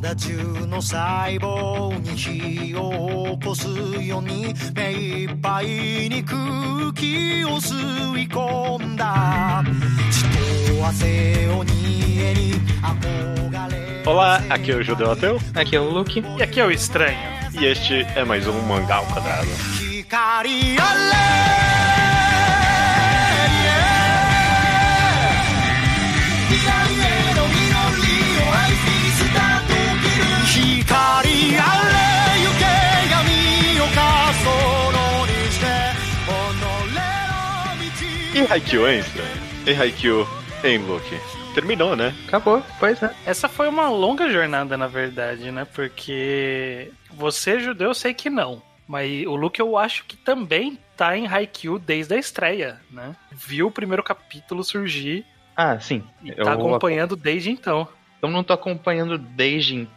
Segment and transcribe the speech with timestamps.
[0.00, 3.68] 体中の細胞に火を起こす
[4.02, 7.74] ように目いっぱいに空気を吸
[8.18, 9.62] い込んだ
[10.10, 16.24] 血と汗を煮えに憧れ Olá, aqui é o Judeu Ateu Aqui é o Luke.
[16.38, 17.18] E aqui é o estranho.
[17.52, 19.48] e este é mais um Mangá ao Quadrado.
[38.41, 39.29] E Haikyuu, hein, estranho?
[39.67, 40.27] E Haikyuu,
[40.63, 41.15] hein, Luke?
[41.53, 42.13] Terminou, né?
[42.27, 43.13] Acabou, pois é.
[43.25, 45.65] Essa foi uma longa jornada, na verdade, né?
[45.65, 48.61] Porque você, judeu, eu sei que não.
[48.87, 53.15] Mas o Luke eu acho que também tá em Haikyuu desde a estreia, né?
[53.31, 56.03] Viu o primeiro capítulo surgir Ah, sim.
[56.23, 57.87] e eu tá acompanhando desde então.
[58.21, 59.93] Eu não tô acompanhando desde então,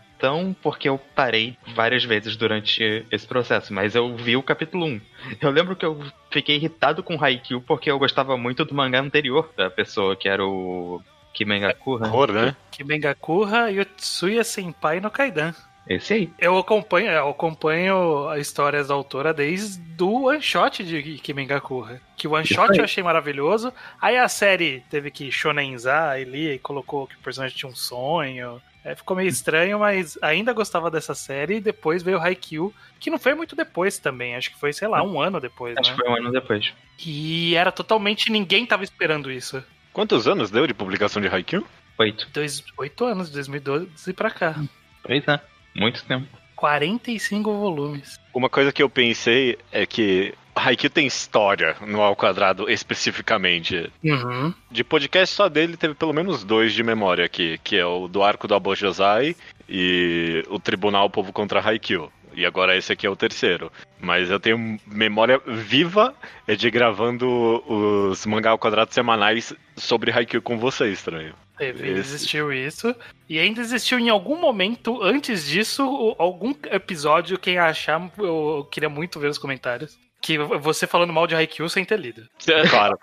[0.63, 5.01] porque eu parei várias vezes durante esse processo, mas eu vi o capítulo 1.
[5.41, 9.53] Eu lembro que eu fiquei irritado com Haikyuu porque eu gostava muito do mangá anterior
[9.57, 11.03] da pessoa, que era o
[11.35, 12.07] Kimengakura.
[12.07, 12.57] Horror, né?
[12.71, 15.53] Kimengakura Yotsuya Senpai no Kaidan.
[15.87, 16.33] Esse aí.
[16.39, 22.01] Eu acompanho, eu acompanho as histórias da autora desde o one shot de Kimengakura.
[22.17, 23.73] Que o one shot eu achei maravilhoso.
[24.01, 28.63] Aí a série teve que shonenzar ali e colocou que o personagem tinha um sonho.
[28.85, 31.57] É, ficou meio estranho, mas ainda gostava dessa série.
[31.57, 34.37] E depois veio Haikyuu, que não foi muito depois também.
[34.37, 35.97] Acho que foi, sei lá, um ano depois, Acho né?
[35.97, 36.73] que foi um ano depois.
[37.05, 38.31] E era totalmente.
[38.31, 39.65] Ninguém tava esperando isso.
[39.93, 41.67] Quantos anos deu de publicação de Haikyuu?
[41.99, 42.29] Oito.
[42.33, 44.55] Dois, oito anos, de 2012 pra cá.
[45.03, 45.41] Pois é.
[45.75, 46.27] Muito tempo.
[46.57, 48.19] 45 volumes.
[48.33, 53.91] Uma coisa que eu pensei é que Haikyuu tem história no Ao Quadrado especificamente.
[54.03, 54.55] Uhum.
[54.71, 58.23] De podcast só dele teve pelo menos dois de memória aqui, que é o do
[58.23, 59.37] arco do Abojosai
[59.69, 62.11] e o Tribunal Povo contra Haikyuu.
[62.37, 63.71] E agora esse aqui é o terceiro.
[64.01, 66.15] Mas eu tenho memória viva
[66.47, 71.35] é de gravando os mangá ao quadrado semanais sobre Haikyuu com você, estranho.
[71.57, 72.01] Teve, Esse.
[72.01, 72.95] existiu isso.
[73.29, 75.83] E ainda existiu em algum momento, antes disso,
[76.19, 79.97] algum episódio, quem achar, eu queria muito ver os comentários.
[80.25, 82.27] Que você falando mal de Haikyuu sem ter lido.
[82.71, 82.99] Claro.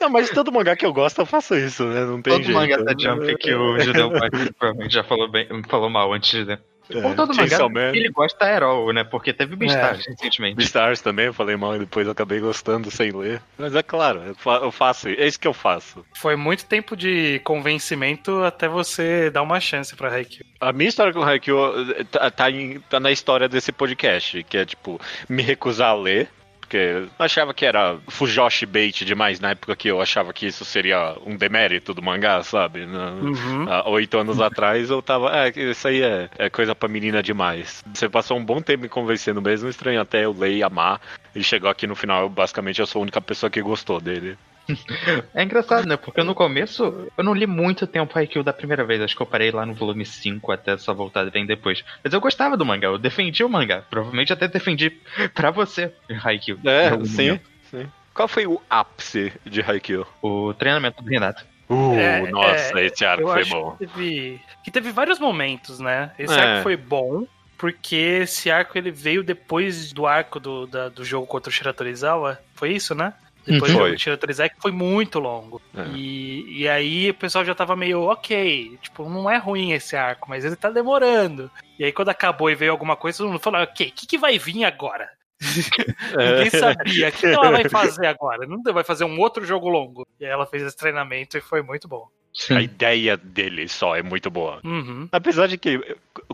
[0.00, 2.04] Não, mas todo mangá que eu gosto eu faço isso, né?
[2.04, 2.56] Não tem Todo jeito.
[2.56, 4.12] mangá da Jump que o Judeu
[4.88, 6.56] já falou, bem, falou mal antes, né?
[6.90, 9.02] É, Ou todo Chainsaw mangá ele gosta é Herol, né?
[9.04, 10.54] Porque teve Beastars recentemente.
[10.56, 13.40] Beastars também, eu falei mal e depois eu acabei gostando sem ler.
[13.58, 16.04] Mas é claro, eu fa- eu faço, é isso que eu faço.
[16.16, 20.46] Foi muito tempo de convencimento até você dar uma chance pra Haikyuu.
[20.60, 24.56] A minha história com Haikyuu eh, tá, tá, em- tá na história desse podcast, que
[24.56, 26.28] é tipo, me recusar a ler.
[26.66, 30.64] Porque eu achava que era fujoshi bait demais na época que eu achava que isso
[30.64, 32.80] seria um demérito do mangá, sabe?
[32.80, 33.66] Uhum.
[33.68, 35.30] Há oito anos atrás eu tava.
[35.30, 37.84] É, isso aí é, é coisa pra menina demais.
[37.94, 41.00] Você passou um bom tempo me convencendo mesmo, estranho até eu ler e amar.
[41.36, 44.36] E chegou aqui no final, eu, basicamente eu sou a única pessoa que gostou dele.
[45.34, 45.96] É engraçado, né?
[45.96, 49.00] Porque no começo eu não li muito tempo Haikyuu da primeira vez.
[49.00, 51.84] Acho que eu parei lá no volume 5 até só voltar bem depois.
[52.02, 53.82] Mas eu gostava do mangá, eu defendi o mangá.
[53.90, 54.90] Provavelmente até defendi
[55.34, 55.92] pra você,
[56.24, 56.58] Haikyuu.
[56.64, 57.50] É, sim, momento.
[57.70, 57.86] sim.
[58.14, 60.06] Qual foi o ápice de Haikyuu?
[60.22, 61.44] O treinamento do Renato.
[61.68, 63.72] Uh, É, nossa, é, esse arco foi bom.
[63.76, 66.12] que teve, que teve vários momentos, né?
[66.18, 66.40] Esse É.
[66.40, 67.26] arco foi bom,
[67.58, 72.38] porque esse arco ele veio depois do arco do, da- do jogo contra o Shiratorizawa.
[72.54, 73.12] Foi isso, né?
[73.46, 73.78] Depois Uhum.
[73.78, 75.60] do do Shiratorizawa, que foi muito longo.
[75.74, 75.86] É.
[75.94, 80.28] E, e aí o pessoal já tava meio, ok, tipo, não é ruim esse arco,
[80.28, 81.50] mas ele tá demorando.
[81.78, 84.18] E aí quando acabou e veio alguma coisa, todo mundo falou, ok, o que, que
[84.18, 85.08] vai vir agora?
[86.16, 87.08] Ninguém sabia.
[87.08, 88.46] O que, que ela vai fazer agora?
[88.46, 90.06] Não vai fazer um outro jogo longo.
[90.18, 92.08] E aí ela fez esse treinamento e foi muito bom.
[92.50, 94.60] A ideia dele só é muito boa.
[94.64, 95.08] Uhum.
[95.10, 95.80] Apesar de que,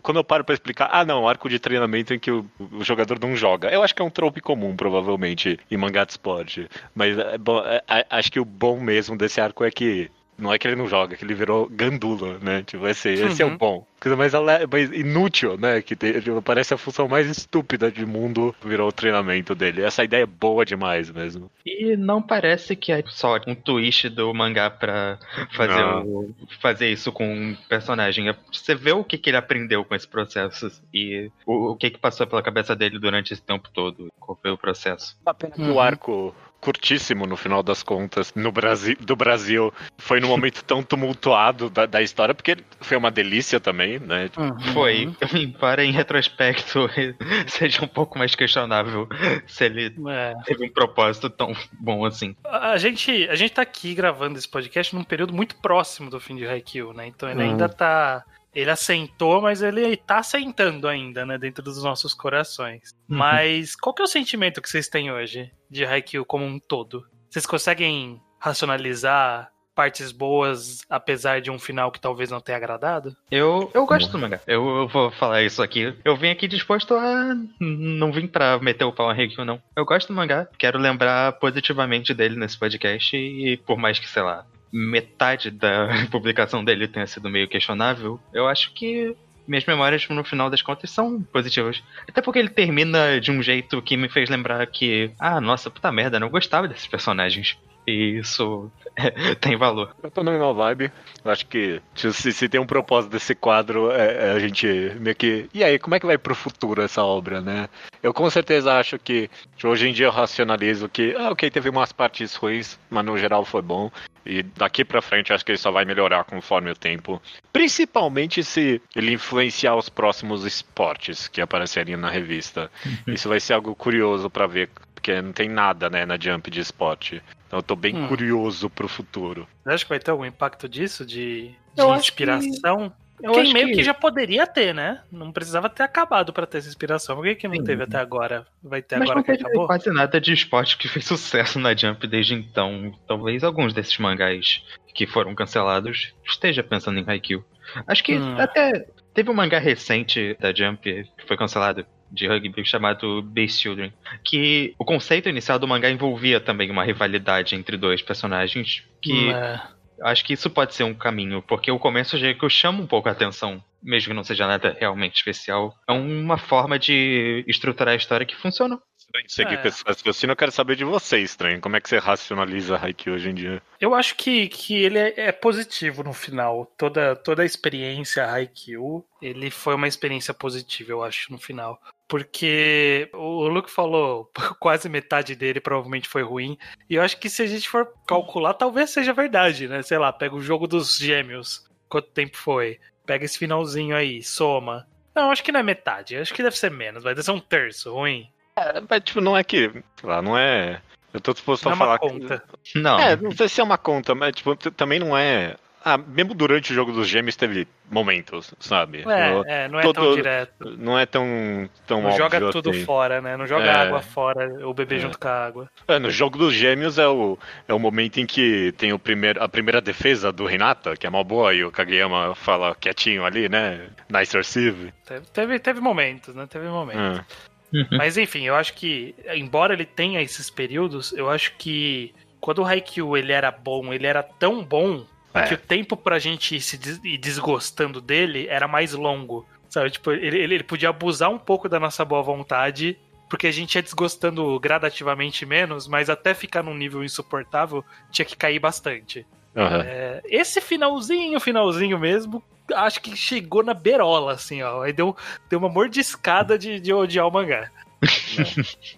[0.02, 3.18] quando eu paro pra explicar, ah não, arco de treinamento em que o, o jogador
[3.20, 3.70] não joga.
[3.70, 6.68] Eu acho que é um trope comum, provavelmente, em mangá de esporte.
[6.94, 10.59] Mas é bom, é- acho que o bom mesmo desse arco é que não é
[10.59, 12.62] que ele não joga, é que ele virou gandula, né?
[12.65, 13.56] Tipo, esse, esse é o Uhum.
[13.56, 13.87] bom.
[14.00, 15.80] Coisa mais, ale- mais inútil, né?
[15.80, 19.83] Que tem- tipo, parece a função mais estúpida do mundo, virou o treinamento dele.
[19.83, 21.48] Essa ideia é boa demais mesmo.
[21.65, 25.18] E não parece que é só um twist do mangá pra
[25.53, 28.28] fazer, o- fazer isso com um personagem.
[28.28, 31.91] É- Você vê o que, que ele aprendeu com esse processo e o, o que,
[31.91, 34.09] que passou pela cabeça dele durante esse tempo todo.
[34.18, 35.16] Qual foi o processo.
[35.24, 35.74] Uma pena que Uhum.
[35.74, 40.80] o arco curtíssimo no final das contas no Brasil, do Brasil foi num momento tão
[40.82, 44.30] tumultuado da, da história, porque foi uma delícia também, né?
[44.38, 44.60] Uhum.
[44.72, 46.88] Foi, embora em retrospecto
[47.48, 49.09] seja um pouco mais questionável
[49.47, 50.34] se ele É.
[50.47, 52.36] teve um propósito tão bom assim.
[52.44, 56.36] A gente, a gente tá aqui gravando esse podcast num período muito próximo do fim
[56.36, 57.08] de Haikyuu, né?
[57.08, 57.50] Então ele Hum.
[57.50, 58.24] ainda tá
[58.54, 62.95] ele assentou, mas ele tá assentando ainda, né, dentro dos nossos corações.
[63.09, 63.16] Uhum.
[63.16, 67.07] Mas qual que é o sentimento que vocês têm hoje de Haikyuu como um todo?
[67.31, 73.16] Vocês conseguem racionalizar partes boas, apesar de um final que talvez não tenha agradado?
[73.31, 74.41] Eu, eu gosto do mangá.
[74.47, 75.95] Eu, eu, vou falar isso aqui.
[76.04, 77.34] Eu vim aqui disposto a.
[77.60, 79.63] Não vim pra meter o pau em Haikyuu, não.
[79.75, 80.47] Eu gosto do mangá.
[80.59, 83.16] Quero lembrar positivamente dele nesse podcast.
[83.16, 88.48] E por mais que, sei lá, metade da publicação dele tenha sido meio questionável, eu
[88.48, 89.15] acho que
[89.47, 91.83] minhas memórias, no final das contas, são positivas.
[92.09, 95.91] Até porque ele termina de um jeito que me fez lembrar que, ah, nossa, puta
[95.91, 97.59] merda, não gostava desses personagens.
[97.86, 98.70] E isso
[99.40, 99.94] tem valor.
[100.02, 100.92] Eu tô na mesma vibe.
[101.24, 104.66] Acho que se, se tem um propósito desse quadro, é, é, a gente
[105.00, 105.48] meio que.
[105.52, 107.68] E aí, como é que vai pro futuro essa obra, né?
[108.02, 109.30] Eu com certeza acho que
[109.62, 113.44] hoje em dia eu racionalizo que, ah, ok, teve umas partes ruins, mas no geral
[113.44, 113.90] foi bom.
[114.24, 117.20] E daqui para frente acho que ele só vai melhorar conforme o tempo.
[117.52, 122.70] Principalmente se ele influenciar os próximos esportes que apareceriam na revista.
[123.06, 124.70] Isso vai ser algo curioso para ver,
[125.03, 127.21] porque não tem nada, né, na Jump de esporte.
[127.49, 128.07] Então eu tô bem hum.
[128.07, 129.49] curioso pro futuro.
[129.65, 131.04] Você acha que vai ter algum impacto disso?
[131.04, 132.89] De, de inspiração?
[132.89, 133.03] Que...
[133.27, 133.75] Eu Quem meio que...
[133.75, 133.83] que...
[133.84, 135.01] já poderia ter, né?
[135.10, 137.15] Não precisava ter acabado para ter essa inspiração.
[137.16, 137.65] Por que, que não Sim.
[137.65, 138.47] teve até agora?
[138.63, 139.66] Vai ter Mas agora não que acabou?
[139.66, 142.93] quase nada de esporte que fez sucesso na Jump desde então.
[143.07, 144.65] Talvez alguns desses mangás
[144.95, 147.45] que foram cancelados esteja pensando em Haikyuu.
[147.87, 148.39] Acho que hum.
[148.39, 153.92] até teve um mangá recente da Jump que foi cancelado de rugby chamado Beast Children,
[154.22, 159.60] que o conceito inicial do mangá envolvia também uma rivalidade entre dois personagens que é.
[160.03, 162.82] acho que isso pode ser um caminho, porque o começo já é que eu chamo
[162.82, 165.74] um pouco a atenção, mesmo que não seja nada realmente especial.
[165.88, 168.78] É uma forma de estruturar a história que funciona
[169.26, 169.68] seguir é.
[169.68, 171.60] esse raciocínio, eu quero saber de você, estranho.
[171.60, 173.62] Como é que você racionaliza Haikyuu hoje em dia?
[173.80, 176.66] Eu acho que, que ele é, é, positivo no final.
[176.78, 181.80] Toda, toda a experiência Haikyuu, ele foi uma experiência positiva, eu acho, no final.
[182.12, 184.30] Porque o Luke falou,
[184.60, 186.59] quase metade dele provavelmente foi ruim.
[186.91, 189.80] E eu acho que se a gente for calcular, talvez seja verdade, né?
[189.80, 191.64] Sei lá, pega o jogo dos gêmeos.
[191.88, 192.78] Quanto tempo foi?
[193.06, 194.86] Pega esse finalzinho aí, soma.
[195.14, 196.14] Não, acho que não é metade.
[196.14, 197.03] Acho que deve ser menos.
[197.03, 198.28] Vai ser um terço ruim.
[198.56, 199.82] É, mas tipo, não é que.
[200.03, 200.82] Lá, não é.
[201.15, 201.98] Eu tô disposto não a é falar.
[201.98, 202.44] Conta.
[202.62, 202.78] Que...
[202.78, 203.00] Não.
[203.00, 205.56] É, não sei se é uma conta, mas tipo, também não é.
[205.84, 209.04] Ah, mesmo durante o jogo dos gêmeos teve momentos, sabe?
[209.06, 210.76] É, é não é Todo, tão direto.
[210.78, 212.84] Não é tão, tão Não joga tudo assim.
[212.84, 213.36] fora, né?
[213.36, 214.98] Não joga é, água fora, o bebê é.
[215.00, 215.70] junto com a água.
[215.88, 217.36] É, no jogo dos gêmeos é o,
[217.66, 221.10] é o momento em que tem o primeiro, a primeira defesa do Renata, que é
[221.10, 223.88] uma boa, e o Kageyama fala quietinho ali, né?
[224.08, 224.92] Nice receive.
[225.04, 226.46] Teve, teve, teve momentos, né?
[226.48, 227.18] Teve momentos.
[227.18, 227.52] É.
[227.72, 227.86] Uhum.
[227.92, 232.64] Mas enfim, eu acho que, embora ele tenha esses períodos, eu acho que quando o
[232.64, 235.48] Haikyuu ele era bom, ele era tão bom é.
[235.48, 239.46] que o tempo pra gente ir se ir desgostando dele era mais longo.
[239.68, 239.90] Sabe?
[239.90, 242.98] Tipo, ele, ele podia abusar um pouco da nossa boa vontade,
[243.28, 248.36] porque a gente ia desgostando gradativamente menos, mas até ficar num nível insuportável tinha que
[248.36, 249.26] cair bastante.
[249.54, 249.80] Uhum.
[249.82, 252.42] É, esse finalzinho, finalzinho mesmo,
[252.74, 254.82] acho que chegou na berola, assim, ó.
[254.82, 255.16] Aí deu,
[255.48, 257.70] deu uma mordiscada de, de odiar o mangá.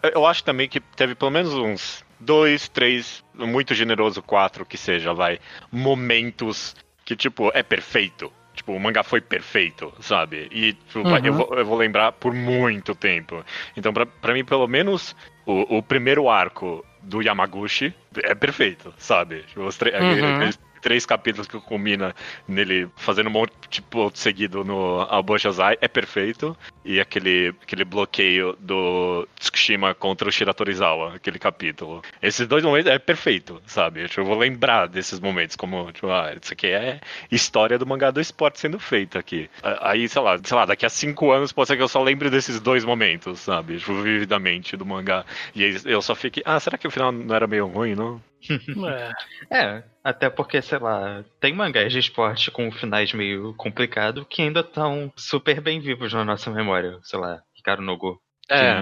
[0.03, 0.13] É.
[0.15, 5.13] Eu acho também que teve pelo menos uns dois, três, muito generoso, quatro que seja,
[5.13, 5.39] vai,
[5.71, 8.33] momentos que, tipo, é perfeito.
[8.55, 10.49] Tipo, o mangá foi perfeito, sabe?
[10.53, 11.17] E tipo, uhum.
[11.19, 13.45] eu, vou, eu, vou, lembrar por muito tempo.
[13.77, 15.15] Então, pra, pra mim, pelo menos,
[15.45, 19.43] o, o primeiro arco do Yamaguchi é perfeito, sabe?
[19.43, 22.15] Tipo, os uhum três capítulos que culmina
[22.47, 26.55] nele fazendo um monte de tipo, seguido no Alboshazai é perfeito.
[26.85, 32.03] E aquele, aquele bloqueio do Tsukushima contra o Shiratorizawa, aquele capítulo.
[32.21, 34.07] Esses dois momentos é perfeito, sabe?
[34.07, 37.01] Tipo, eu vou lembrar desses momentos, como, tipo, ah, isso aqui é
[37.31, 39.49] história do mangá do esporte sendo feita aqui.
[39.63, 42.29] Aí, sei lá, sei lá, daqui a cinco anos pode ser que eu só lembre
[42.29, 43.79] desses dois momentos, sabe?
[43.79, 45.25] Tipo, vividamente do mangá.
[45.55, 48.21] E aí eu só fiquei, ah, será que o final não era meio ruim, não?
[49.51, 49.57] É.
[49.59, 54.61] é, até porque, sei lá, tem mangás de esporte com finais meio complicado que ainda
[54.61, 56.99] estão super bem vivos na nossa memória.
[57.03, 58.21] Sei lá, Ricardo Nogu.
[58.51, 58.79] É, é,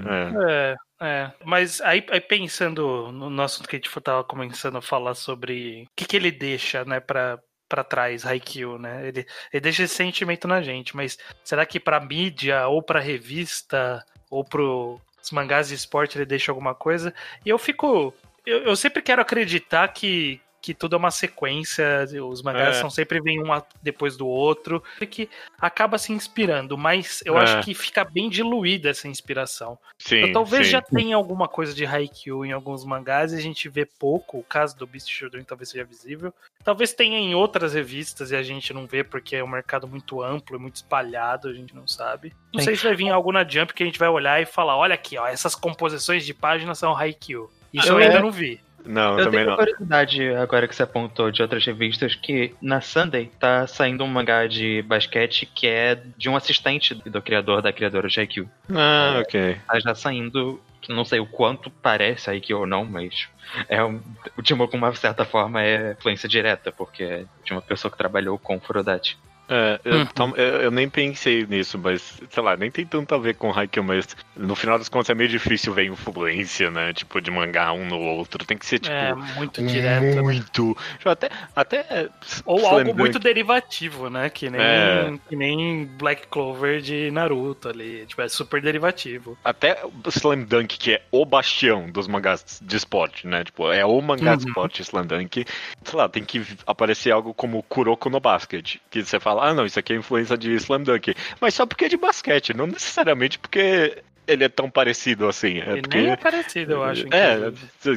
[0.50, 0.76] é.
[1.00, 1.33] é.
[1.45, 5.88] Mas aí, aí, pensando no nosso que a gente tava começando a falar sobre o
[5.97, 7.38] que, que ele deixa, né, pra,
[7.69, 9.09] para trás, Haikyuu, né?
[9.09, 14.04] Ele, ele deixa esse sentimento na gente, mas será que pra mídia, ou pra revista,
[14.31, 17.14] ou pro os mangás de esporte ele deixa alguma coisa?
[17.47, 18.12] E eu fico
[18.46, 22.80] eu, eu sempre quero acreditar que, que tudo é uma sequência, os mangás É.
[22.80, 23.46] são sempre vem um
[23.82, 25.28] depois do outro, e que
[25.61, 27.42] acaba se inspirando, mas eu É.
[27.42, 29.76] acho que fica bem diluída essa inspiração.
[29.99, 30.72] Sim, Então, talvez sim.
[30.72, 34.38] já tenha alguma coisa de Haikyuu em alguns mangás e a gente vê pouco.
[34.38, 36.32] O caso do Beast Children talvez seja visível.
[36.62, 40.22] Talvez tenha em outras revistas e a gente não vê porque é um mercado muito
[40.22, 42.32] amplo e muito espalhado, a gente não sabe.
[42.54, 42.66] Não Sim.
[42.66, 44.94] sei se vai vir algo na Jump que a gente vai olhar e falar: olha
[44.94, 47.50] aqui, ó, essas composições de páginas são Haikyuu.
[47.73, 48.61] Isso eu Eu- ainda não vi.
[48.85, 49.57] Não, Eu também tenho não.
[49.57, 54.45] curiosidade, agora que você apontou de outras revistas, que na Sunday tá saindo um mangá
[54.49, 58.49] de basquete que é de um assistente do criador da criadora Haikyuu.
[58.75, 59.57] Ah, ok.
[59.69, 63.29] Tá já saindo, que não sei o quanto parece Haikyuu ou não, mas
[63.69, 64.00] é um,
[64.43, 68.59] de uma certa forma é influência direta, porque é de uma pessoa que trabalhou com
[68.59, 69.17] Furodati.
[69.49, 70.06] É, eu, Uhum.
[70.06, 73.50] tam- eu- eu nem pensei nisso, mas, sei lá, nem tem tanto a ver com
[73.52, 76.92] Haikyuu, mas no final das contas é meio difícil ver influência, né?
[76.92, 78.44] Tipo, de mangá um no outro.
[78.46, 80.02] Tem que ser, tipo, é muito direto.
[80.16, 80.22] né?
[80.22, 80.76] muito.
[80.99, 82.08] Tipo, até, até
[82.46, 82.99] Ou Slam algo Dunk.
[82.99, 84.30] muito derivativo, né?
[84.30, 85.12] Que nem, É.
[85.28, 88.06] que nem Black Clover de Naruto ali.
[88.06, 89.37] Tipo, é super derivativo.
[89.44, 93.44] Até o Slam Dunk, que é o bastião dos mangás de esporte, né?
[93.44, 94.49] Tipo, é o mangá de Uhum.
[94.49, 95.44] esporte Slam Dunk.
[95.84, 98.76] Sei lá, tem que aparecer algo como Kuroko no Basket.
[98.90, 101.15] Que você fala, ah, não, isso aqui é influência de Slam Dunk.
[101.41, 105.59] Mas só porque é de basquete, não necessariamente porque ele é tão parecido assim.
[105.59, 105.99] É porque...
[105.99, 107.07] nem é parecido, eu acho.
[107.12, 107.53] É,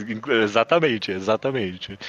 [0.09, 0.43] inclusive.
[0.43, 1.99] exatamente, exatamente.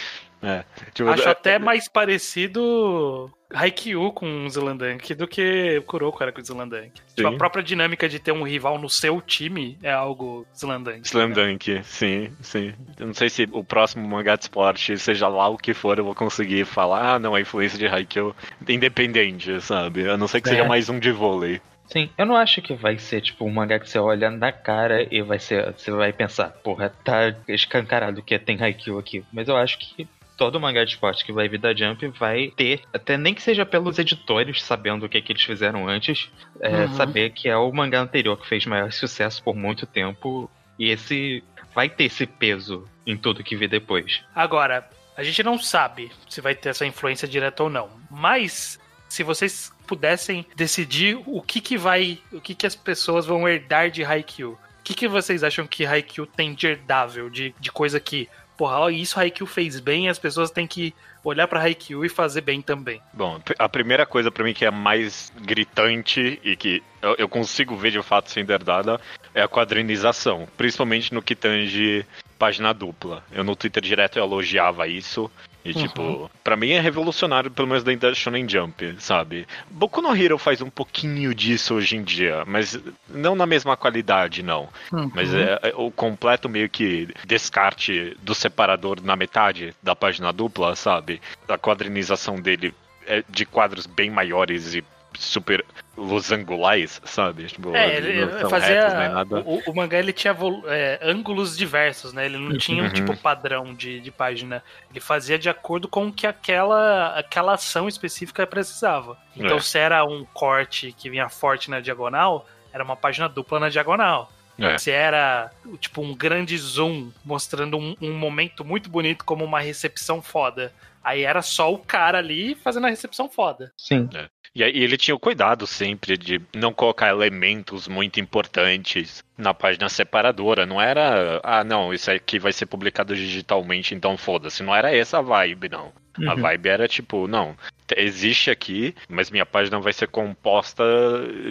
[0.42, 0.64] É.
[0.92, 6.90] Tipo, Acho é- até mais parecido Haikyuu com Zelandunk do que Kuroko era com Zelandunk.
[7.14, 11.06] Tipo, a própria dinâmica de ter um rival no seu time é algo Zelandunk.
[11.06, 12.74] Slam Dunk, sim, sim.
[12.98, 16.04] Eu não sei se o próximo mangá de esporte, seja lá o que for, eu
[16.04, 18.34] vou conseguir falar, ah, não, a influência de Haikyuu
[18.68, 20.08] independente, sabe?
[20.08, 20.52] A não ser que É.
[20.52, 21.60] seja mais um de vôlei.
[21.88, 25.06] Sim, eu não acho que vai ser tipo um mangá que você olha na cara
[25.08, 25.72] e vai ser.
[25.72, 29.24] Você vai pensar, porra, tá escancarado que tem Haikyuu aqui.
[29.32, 32.82] Mas eu acho que todo mangá de esporte que vai vir da Jump vai ter,
[32.92, 36.94] até nem que seja pelos editores, sabendo o que, que eles fizeram antes, é, Uhum.
[36.94, 40.50] saber que é o mangá anterior que fez maior sucesso por muito tempo.
[40.78, 41.42] E esse
[41.74, 44.22] vai ter esse peso em tudo que vir depois.
[44.34, 47.88] Agora, a gente não sabe se vai ter essa influência direta ou não.
[48.10, 48.78] Mas
[49.08, 53.90] se vocês pudessem decidir o que que vai, o que que as pessoas vão herdar
[53.90, 54.52] de Haikyuu.
[54.52, 58.90] O que que vocês acham que Haikyuu tem de herdável, de, de coisa que, porra,
[58.90, 63.00] isso Haikyuu fez bem, as pessoas têm que olhar pra Haikyuu e fazer bem também.
[63.12, 67.90] Bom, a primeira coisa pra mim que é mais gritante e que eu, consigo ver
[67.90, 69.00] de fato sendo herdada
[69.34, 72.06] é a quadrinização, principalmente no que tange
[72.38, 73.24] página dupla.
[73.32, 75.30] Eu no Twitter direto elogiava isso.
[75.66, 75.82] E, Uhum.
[75.82, 79.46] tipo, pra mim é revolucionário, pelo menos dentro da Shonen Jump, sabe?
[79.68, 84.42] Boku no Hero faz um pouquinho disso hoje em dia, mas não na mesma qualidade,
[84.44, 84.68] não.
[85.12, 85.40] Mas Uhum.
[85.40, 91.20] é, é o completo meio que descarte do separador na metade da página dupla, sabe?
[91.48, 92.72] A quadrinização dele
[93.06, 94.84] é de quadros bem maiores e
[95.18, 95.64] super
[95.96, 97.46] losangulais, sabe?
[97.46, 98.80] Tipo, É, ele fazia.
[98.82, 99.40] retos nem nada.
[99.40, 102.26] O, o mangá ele tinha é, ângulos diversos, né?
[102.26, 102.92] Ele não tinha um Uhum.
[102.92, 104.62] tipo padrão de, de página.
[104.90, 109.16] Ele fazia de acordo com o que aquela, aquela ação específica precisava.
[109.36, 109.60] Então, É.
[109.60, 114.30] se era um corte que vinha forte na diagonal, era uma página dupla na diagonal.
[114.58, 114.78] É.
[114.78, 120.22] Se era tipo um grande zoom mostrando um, um momento muito bonito como uma recepção
[120.22, 120.72] foda.
[121.06, 123.72] Aí era só o cara ali fazendo a recepção foda.
[123.78, 124.08] Sim.
[124.52, 129.88] E aí ele tinha o cuidado sempre de não colocar elementos muito importantes na página
[129.88, 130.66] separadora.
[130.66, 134.64] Não era, ah, não, isso aqui vai ser publicado digitalmente, então foda-se.
[134.64, 135.92] Não era essa a vibe, não.
[136.26, 136.40] A Uhum.
[136.42, 137.54] vibe era tipo, não,
[137.96, 140.82] existe aqui, mas minha página vai ser composta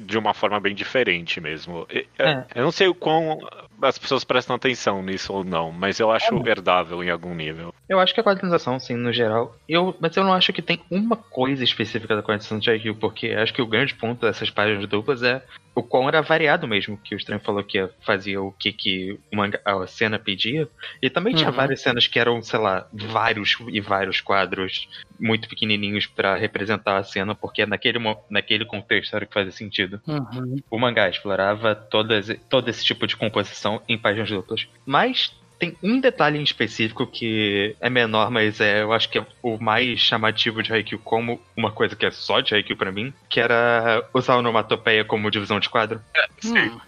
[0.02, 1.86] de uma forma bem diferente mesmo.
[1.92, 2.44] E- É.
[2.56, 3.40] Eu não sei o quão
[3.82, 7.74] as pessoas prestam atenção nisso ou não, mas eu acho herdável em algum nível.
[7.88, 9.56] Eu acho que a quadrinização, sim, no geral.
[9.70, 13.28] Eu, mas eu não acho que tem uma coisa específica da quadrinização de IQ, porque
[13.30, 15.44] acho que o grande ponto dessas páginas duplas é
[15.76, 19.62] o quão era variado mesmo, que o Estranho falou que fazia o que, que manga-
[19.66, 20.70] a cena pedia.
[21.02, 21.56] E também tinha Uhum.
[21.56, 24.88] várias cenas que eram, sei lá, vários e vários quadros
[25.20, 29.52] muito pequenininhos pra representar a cena, porque naquele, mo- naquele contexto era o que fazia
[29.52, 30.02] sentido.
[30.72, 34.68] O mangá explorava todas, todo esse tipo de composição em páginas duplas.
[34.86, 39.26] Mas tem um detalhe em específico que é menor, mas é, eu acho que é
[39.42, 43.14] o mais chamativo de Haikyuu como uma coisa que é só de Haikyuu pra mim,
[43.30, 46.02] que era usar a onomatopeia como divisão de quadro.
[46.44, 46.80] Hum.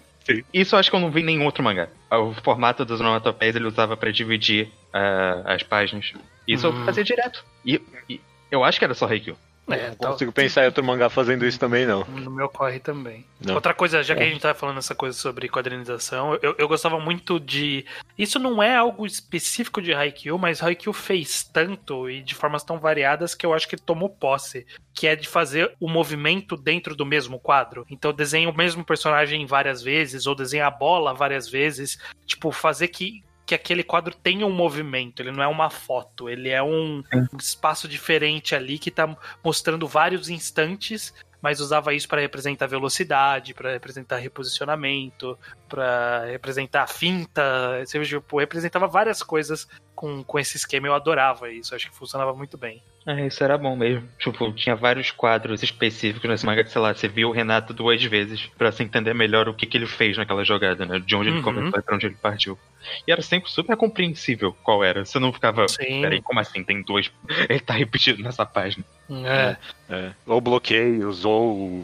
[0.53, 1.87] Isso eu acho que eu não vi em nenhum outro mangá.
[2.11, 6.11] O formato das onomatopeias ele usava pra dividir ah, as páginas.
[6.45, 6.79] Isso Uhum.
[6.79, 7.45] eu fazia direto.
[7.65, 8.19] E, e
[8.51, 9.37] eu acho que era só Haikyuu.
[9.69, 12.05] É, não tal- consigo pensar em outro mangá fazendo isso também, não.
[12.05, 13.25] No meu corre também.
[13.45, 13.55] Não.
[13.55, 14.25] Outra coisa, já que É.
[14.25, 17.85] a gente tá falando essa coisa sobre quadrinização, eu, eu gostava muito de.
[18.17, 22.79] Isso não é algo específico de Haikyuu, mas Haikyuu fez tanto e de formas tão
[22.79, 24.65] variadas que eu acho que tomou posse.
[24.93, 27.85] Que é de fazer o movimento dentro do mesmo quadro.
[27.89, 31.97] Então desenha o mesmo personagem várias vezes, ou desenha a bola várias vezes.
[32.25, 33.23] Tipo, fazer que.
[33.47, 37.01] Que aquele quadro tenha um movimento, ele não é uma foto, ele é um,
[37.39, 43.71] espaço diferente ali que tá mostrando vários instantes mas usava isso para representar velocidade, para
[43.71, 45.37] representar reposicionamento,
[45.69, 50.87] para representar a finta, você, tipo, representava várias coisas com, com esse esquema.
[50.87, 52.81] Eu adorava isso, acho que funcionava muito bem.
[53.05, 54.07] É, isso era bom mesmo.
[54.19, 58.45] Tipo, tinha vários quadros específicos nesse manga, sei lá, você viu o Renato duas vezes
[58.57, 60.99] pra se entender melhor o que, que ele fez naquela jogada, né?
[60.99, 61.41] De onde ele Uhum.
[61.43, 62.59] começou e pra onde ele partiu.
[63.07, 65.03] E era sempre super compreensível qual era.
[65.05, 65.67] Você não ficava.
[65.69, 66.01] Sim.
[66.01, 66.63] Peraí, como assim?
[66.63, 67.09] Tem dois.
[67.49, 68.85] Ele tá repetido nessa página.
[69.25, 69.57] É,
[69.89, 70.11] É.
[70.25, 71.81] Ou bloqueios, ou.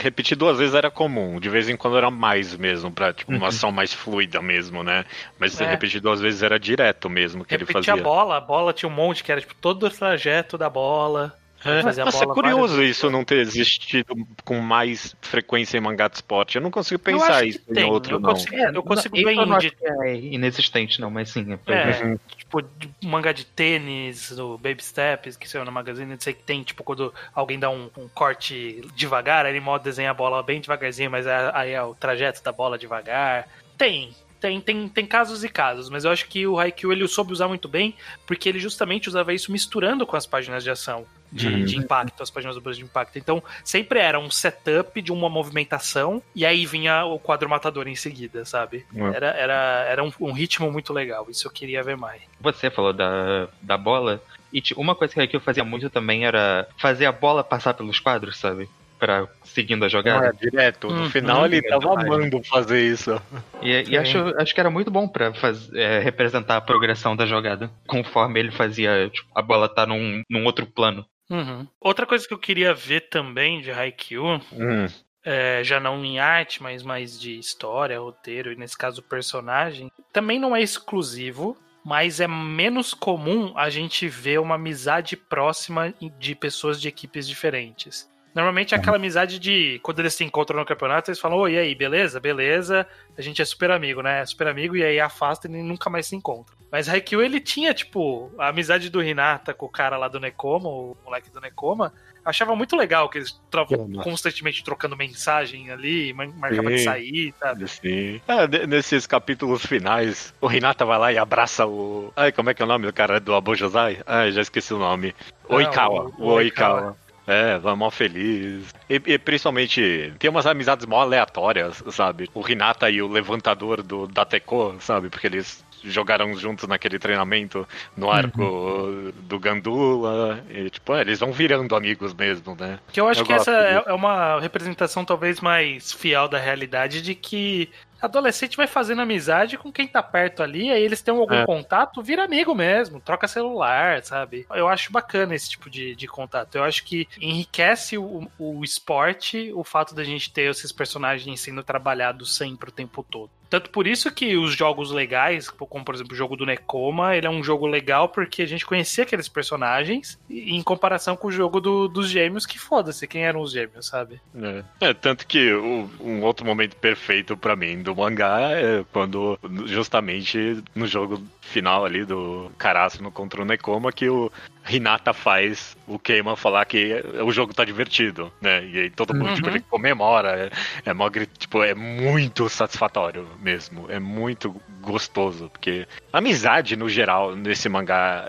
[0.00, 1.38] Repetir duas vezes era comum.
[1.40, 3.46] De vez em quando era mais mesmo, pra tipo, uma Uhum.
[3.46, 5.04] ação mais fluida mesmo, né?
[5.38, 5.68] Mas É.
[5.68, 8.02] repetir duas vezes era direto mesmo que ele repetia fazia.
[8.02, 11.36] a bola, a bola tinha um monte que era tipo todo o trajeto da bola.
[11.64, 16.16] É, Nossa, é curioso várias isso não ter existido com mais frequência em mangá de
[16.16, 16.56] esporte.
[16.56, 18.30] Eu não consigo pensar isso que em tem, outro, eu não.
[18.30, 21.46] consigo- eu consigo isso ver eu não de- que é inexistente, não, mas sim.
[21.68, 22.18] É, É, Uhum.
[22.36, 26.42] tipo, de mangá de tênis, do Baby Steps, que saiu na Magazine, não sei que
[26.42, 30.60] tem, tipo, quando alguém dá um, um corte devagar, ele modo desenha a bola bem
[30.60, 33.46] devagarzinho, mas é- aí é o trajeto da bola devagar.
[33.78, 34.10] Tem.
[34.42, 37.46] Tem, tem, tem casos e casos, mas eu acho que o Haikyuu ele soube usar
[37.46, 37.94] muito bem,
[38.26, 41.64] porque ele justamente usava isso misturando com as páginas de ação, de, Uhum.
[41.64, 43.16] de impacto, as páginas Burst de impacto.
[43.20, 47.94] Então, sempre era um setup de uma movimentação, e aí vinha o quadro matador em
[47.94, 48.84] seguida, sabe?
[48.92, 49.14] Uhum.
[49.14, 52.20] Era, era, era um, um ritmo muito legal, isso eu queria ver mais.
[52.40, 54.20] Você falou da, da bola.
[54.52, 58.36] E uma coisa que Haikyuu fazia muito também era fazer a bola passar pelos quadros,
[58.38, 58.68] sabe?
[59.02, 60.28] Pra, seguindo a jogada.
[60.28, 60.88] É, direto.
[60.88, 61.10] No Uhum.
[61.10, 62.06] final ele tava Verdade.
[62.06, 63.20] amando fazer isso.
[63.60, 67.26] E, e acho, acho que era muito bom pra faz, é, representar a progressão da
[67.26, 67.68] jogada.
[67.88, 71.04] Conforme ele fazia, tipo, a bola tá num, num outro plano.
[71.28, 71.66] Uhum.
[71.80, 74.86] Outra coisa que eu queria ver também de Haikyuu, Hum.
[75.24, 80.38] é, já não em arte, mas mais de história, roteiro, e nesse caso personagem, também
[80.38, 86.80] não é exclusivo, mas é menos comum a gente ver uma amizade próxima de pessoas
[86.80, 88.08] de equipes diferentes.
[88.34, 91.58] Normalmente é aquela amizade de quando eles se encontram no campeonato, eles falam: Oi, e
[91.58, 92.18] aí, beleza?
[92.18, 92.86] Beleza,
[93.16, 94.20] a gente é super amigo, né?
[94.22, 96.54] É super amigo, e aí afasta e nunca mais se encontra.
[96.70, 100.68] Mas Haikyuu, ele tinha, tipo, a amizade do Hinata com o cara lá do Nekoma,
[100.68, 101.92] o moleque do Nekoma.
[102.24, 104.08] Achava muito legal que eles estavam Nossa.
[104.08, 106.84] constantemente trocando mensagem ali, mar- marcava de Sim.
[106.84, 107.68] sair, sabe?
[107.68, 108.20] Sim.
[108.28, 112.12] Ah, de- nesses capítulos finais, o Renata vai lá e abraça o.
[112.16, 114.00] Ai, como é que é o nome do cara do Abojosai?
[114.06, 115.12] Ai, já esqueci o nome.
[115.50, 116.04] Ah, Oikawa.
[116.16, 116.96] o- O, o Oikawa.
[117.26, 118.74] É, vai mó feliz.
[118.88, 122.28] E, e principalmente, tem umas amizades mó aleatórias, sabe?
[122.34, 125.08] O Renata e o levantador do Dateco, sabe?
[125.08, 130.44] Porque eles jogaram juntos naquele treinamento no arco do Gandula.
[130.50, 132.78] E, tipo, é, eles vão virando amigos mesmo, né?
[132.92, 133.90] Que eu acho Eu que essa é, disso.
[133.90, 137.68] é uma representação talvez mais fiel da realidade de que
[138.02, 141.46] adolescente vai fazendo amizade com quem tá perto ali, aí eles têm algum É.
[141.46, 144.46] contato, vira amigo mesmo, troca celular, sabe?
[144.50, 146.56] Eu acho bacana esse tipo de, de contato.
[146.56, 151.62] Eu acho que enriquece o, o esporte o fato da gente ter esses personagens sendo
[151.62, 153.30] trabalhados sempre o tempo todo.
[153.52, 157.26] Tanto por isso que os jogos legais, como por exemplo o jogo do Nekoma, ele
[157.26, 161.60] é um jogo legal porque a gente conhecia aqueles personagens em comparação com o jogo
[161.60, 164.18] do- dos gêmeos, que foda-se quem eram os gêmeos, sabe?
[164.34, 164.64] É.
[164.80, 170.62] É, tanto que o- um outro momento perfeito pra mim do mangá é quando, justamente
[170.74, 174.32] no jogo final ali do Karasuno contra o Nekoma, que o
[174.68, 178.64] Hinata faz o Keima falar que o jogo tá divertido, né?
[178.64, 179.34] E aí todo mundo, Uhum.
[179.34, 180.50] tipo, ele comemora.
[180.84, 183.90] É, é, mó tipo, é muito satisfatório mesmo.
[183.90, 188.28] É muito gostoso, porque a amizade, no geral, nesse mangá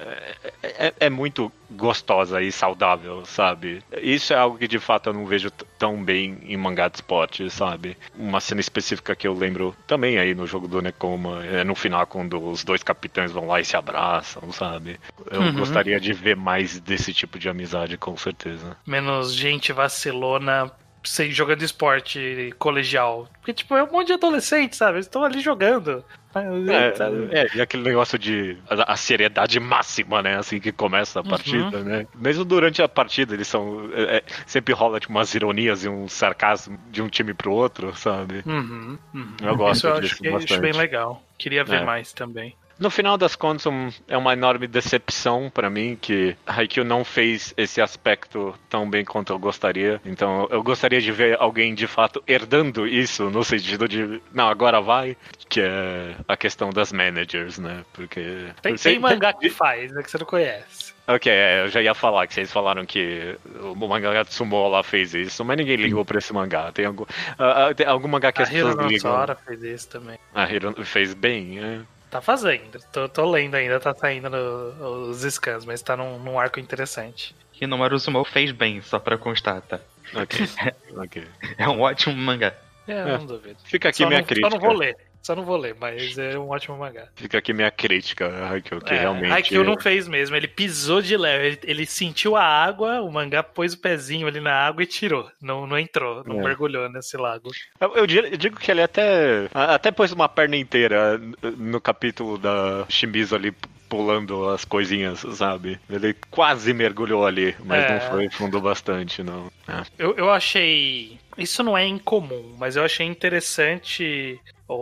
[0.63, 3.83] é, é- é muito gostosa e saudável, sabe?
[4.01, 7.49] Isso é algo que de fato eu não vejo tão bem em mangá de esporte,
[7.49, 7.97] sabe?
[8.15, 12.05] Uma cena específica que eu lembro também aí no jogo do Nekoma, é no final
[12.07, 14.99] quando os dois capitães vão lá e se abraçam, sabe?
[15.31, 15.53] Eu Uhum.
[15.53, 18.77] gostaria de ver mais desse tipo de amizade, com certeza.
[18.85, 20.71] Menos gente vacilona
[21.03, 23.27] sem jogando esporte colegial.
[23.39, 24.95] Porque, tipo, é um monte de adolescente, sabe?
[24.97, 26.03] Eles estão ali jogando.
[26.35, 30.37] É, é, e aquele negócio de a, a seriedade máxima, né?
[30.37, 32.07] Assim que começa a partida, né?
[32.15, 33.89] Mesmo durante a partida, eles são.
[33.93, 37.95] é, é, sempre rola tipo, umas ironias e um sarcasmo de um time pro outro,
[37.95, 38.43] sabe?
[38.45, 39.35] Uhum, uhum.
[39.41, 41.23] Eu gosto Isso eu disso acho, acho bem legal.
[41.37, 41.85] Queria ver É.
[41.85, 42.55] mais também.
[42.83, 47.53] No final das contas, um, é uma enorme decepção para mim que Haikyuu não fez
[47.55, 50.01] esse aspecto tão bem quanto eu gostaria.
[50.03, 54.81] Então, eu gostaria de ver alguém de fato herdando isso, no sentido de, não, agora
[54.81, 55.15] vai,
[55.47, 57.85] que é a questão das managers, né?
[57.93, 58.47] Porque.
[58.61, 60.93] Tem, tem mangá que faz, é que você não conhece.
[61.05, 64.83] Ok, é, eu já ia falar que vocês falaram que o mangá de Sumo lá
[64.83, 66.71] fez isso, mas ninguém ligou pra esse mangá.
[66.71, 69.11] Tem algum, uh, tem algum mangá que a as pessoas ligam?
[69.11, 70.17] Sora fez isso também.
[70.33, 71.81] A Hiro fez bem, é.
[72.13, 72.79] Tá fazendo.
[72.91, 77.35] Tô, tô lendo ainda, tá saindo no- os scans, mas tá num, num arco interessante.
[77.59, 79.79] Hinomaru Sumo fez bem, só pra constar, tá?
[80.13, 80.39] Ok,
[80.95, 81.27] ok.
[81.57, 82.53] É um ótimo mangá.
[82.87, 83.17] É, É.
[83.17, 83.57] não duvido.
[83.65, 84.47] Fica aqui Só minha não, crítica.
[84.47, 84.95] só não vou ler.
[85.23, 87.07] Só não vou ler, mas é um ótimo mangá.
[87.15, 89.31] Fica aqui minha crítica, Haikyuu, que é, realmente...
[89.31, 93.41] Haikyuu não fez mesmo, ele pisou de leve, ele, ele sentiu a água, o mangá
[93.41, 95.31] pôs o pezinho ali na água e tirou.
[95.41, 96.43] Não, não entrou, não É.
[96.43, 97.49] mergulhou nesse lago.
[97.79, 101.17] Eu, eu digo que ele até até pôs uma perna inteira
[101.57, 103.53] no capítulo da Shimizu ali
[103.87, 105.79] pulando as coisinhas, sabe?
[105.89, 107.93] Ele quase mergulhou ali, mas É.
[107.93, 109.51] não foi fundo bastante, não.
[109.67, 109.83] É.
[109.97, 111.17] Eu, eu achei.
[111.37, 114.39] Isso não é incomum, mas eu achei interessante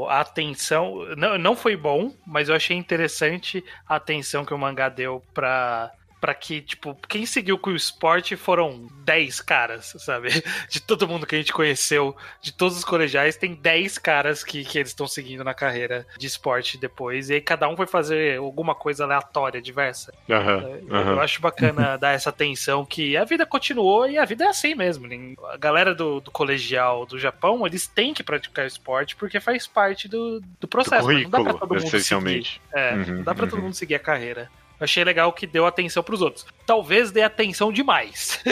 [0.10, 1.06] a atenção.
[1.16, 5.92] Não, não foi bom, mas eu achei interessante a atenção que o mangá deu pra.
[6.22, 10.30] Pra que, tipo, quem seguiu com o esporte foram 10 caras, sabe?
[10.70, 14.64] De todo mundo que a gente conheceu, de todos os colegiais, tem 10 caras que,
[14.64, 17.30] que eles estão seguindo na carreira de esporte depois.
[17.30, 20.14] E aí cada um foi fazer alguma coisa aleatória, diversa.
[20.30, 21.20] Aham, Eu aham.
[21.20, 25.08] acho bacana dar essa atenção que a vida continuou e a vida é assim mesmo.
[25.08, 29.66] Nem- A galera do, do colegial do Japão, eles têm que praticar esporte porque faz
[29.66, 31.08] parte do, do processo.
[31.08, 31.98] Do mas não dá pra currículo, todo mundo seguir.
[31.98, 32.62] essencialmente.
[32.72, 33.66] É, Uhum, não dá pra todo uhum.
[33.66, 34.52] mundo seguir a carreira.
[34.82, 36.44] Eu achei legal que deu atenção pros outros.
[36.66, 38.42] Talvez dê atenção demais.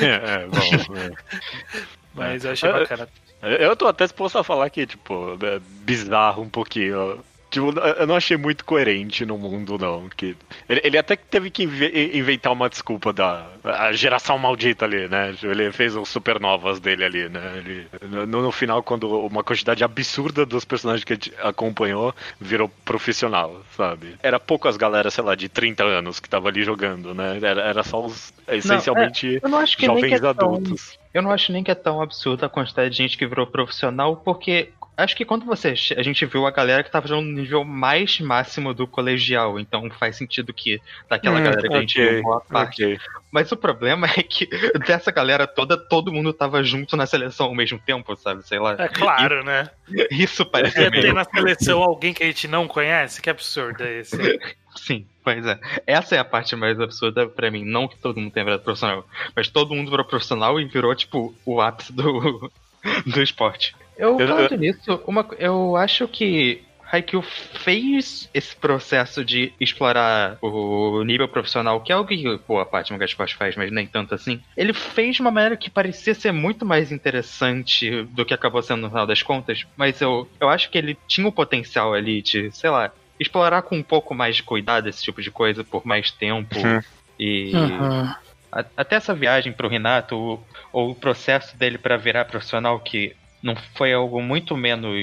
[0.00, 1.10] É, é, bom, é.
[2.14, 3.08] Mas eu achei É, bacana.
[3.42, 7.22] Eu tô até disposto a falar que, tipo, é bizarro um pouquinho.
[7.50, 10.08] Tipo, eu não achei muito coerente no mundo, não.
[10.08, 10.36] Que
[10.68, 15.08] ele, ele até que teve que inve- inventar uma desculpa da a geração maldita ali,
[15.08, 15.34] né?
[15.42, 17.40] Ele fez os supernovas dele ali, né?
[17.56, 24.14] Ele, no, no final, quando uma quantidade absurda dos personagens que acompanhou virou profissional, sabe?
[24.22, 27.38] Era poucas galera, sei lá, de 30 anos que tava ali jogando, né?
[27.42, 30.98] Era, era só os essencialmente Eu não acho que nem que jovens é tão, adultos.
[31.12, 34.16] Eu não acho nem que é tão absurda a quantidade de gente que virou profissional,
[34.16, 34.70] porque
[35.02, 35.74] acho que quando você.
[35.96, 39.88] A gente viu a galera que tava jogando no nível mais máximo do colegial, então
[39.90, 42.84] faz sentido que daquela Hum, galera que a gente viu boa parte.
[42.84, 42.98] ok.
[43.32, 44.46] Mas o problema é que
[44.86, 48.46] dessa galera toda, todo mundo tava junto na seleção ao mesmo tempo, sabe?
[48.46, 48.76] Sei lá.
[48.78, 49.70] É claro, né?
[50.10, 51.14] Isso parece Ia ter meio.
[51.14, 53.20] na seleção alguém que a gente não conhece?
[53.22, 54.16] Que absurdo é esse?
[54.76, 55.58] Sim, pois é.
[55.86, 57.64] Essa é a parte mais absurda pra mim.
[57.64, 61.34] Não que todo mundo tenha virado profissional, mas todo mundo virou profissional e virou, tipo,
[61.44, 62.50] o ápice do,
[63.06, 63.74] do esporte.
[64.00, 71.04] Eu, Eu- falando nisso, uma, eu acho que Haikyuu fez esse processo de explorar o
[71.04, 74.14] nível profissional, que é algo que boa parte do Manga Esporte faz, mas nem tanto
[74.14, 74.40] assim.
[74.56, 78.82] Ele fez de uma maneira que parecia ser muito mais interessante do que acabou sendo
[78.82, 82.50] no final das contas, mas eu, eu acho que ele tinha o potencial ali de,
[82.52, 86.10] sei lá, explorar com um pouco mais de cuidado esse tipo de coisa por mais
[86.10, 86.58] tempo.
[86.58, 86.80] Uhum.
[87.20, 88.04] E Uhum.
[88.52, 93.14] a- até essa viagem pro Renato, ou, ou o processo dele pra virar profissional, que
[93.42, 94.94] não foi algo muito menos.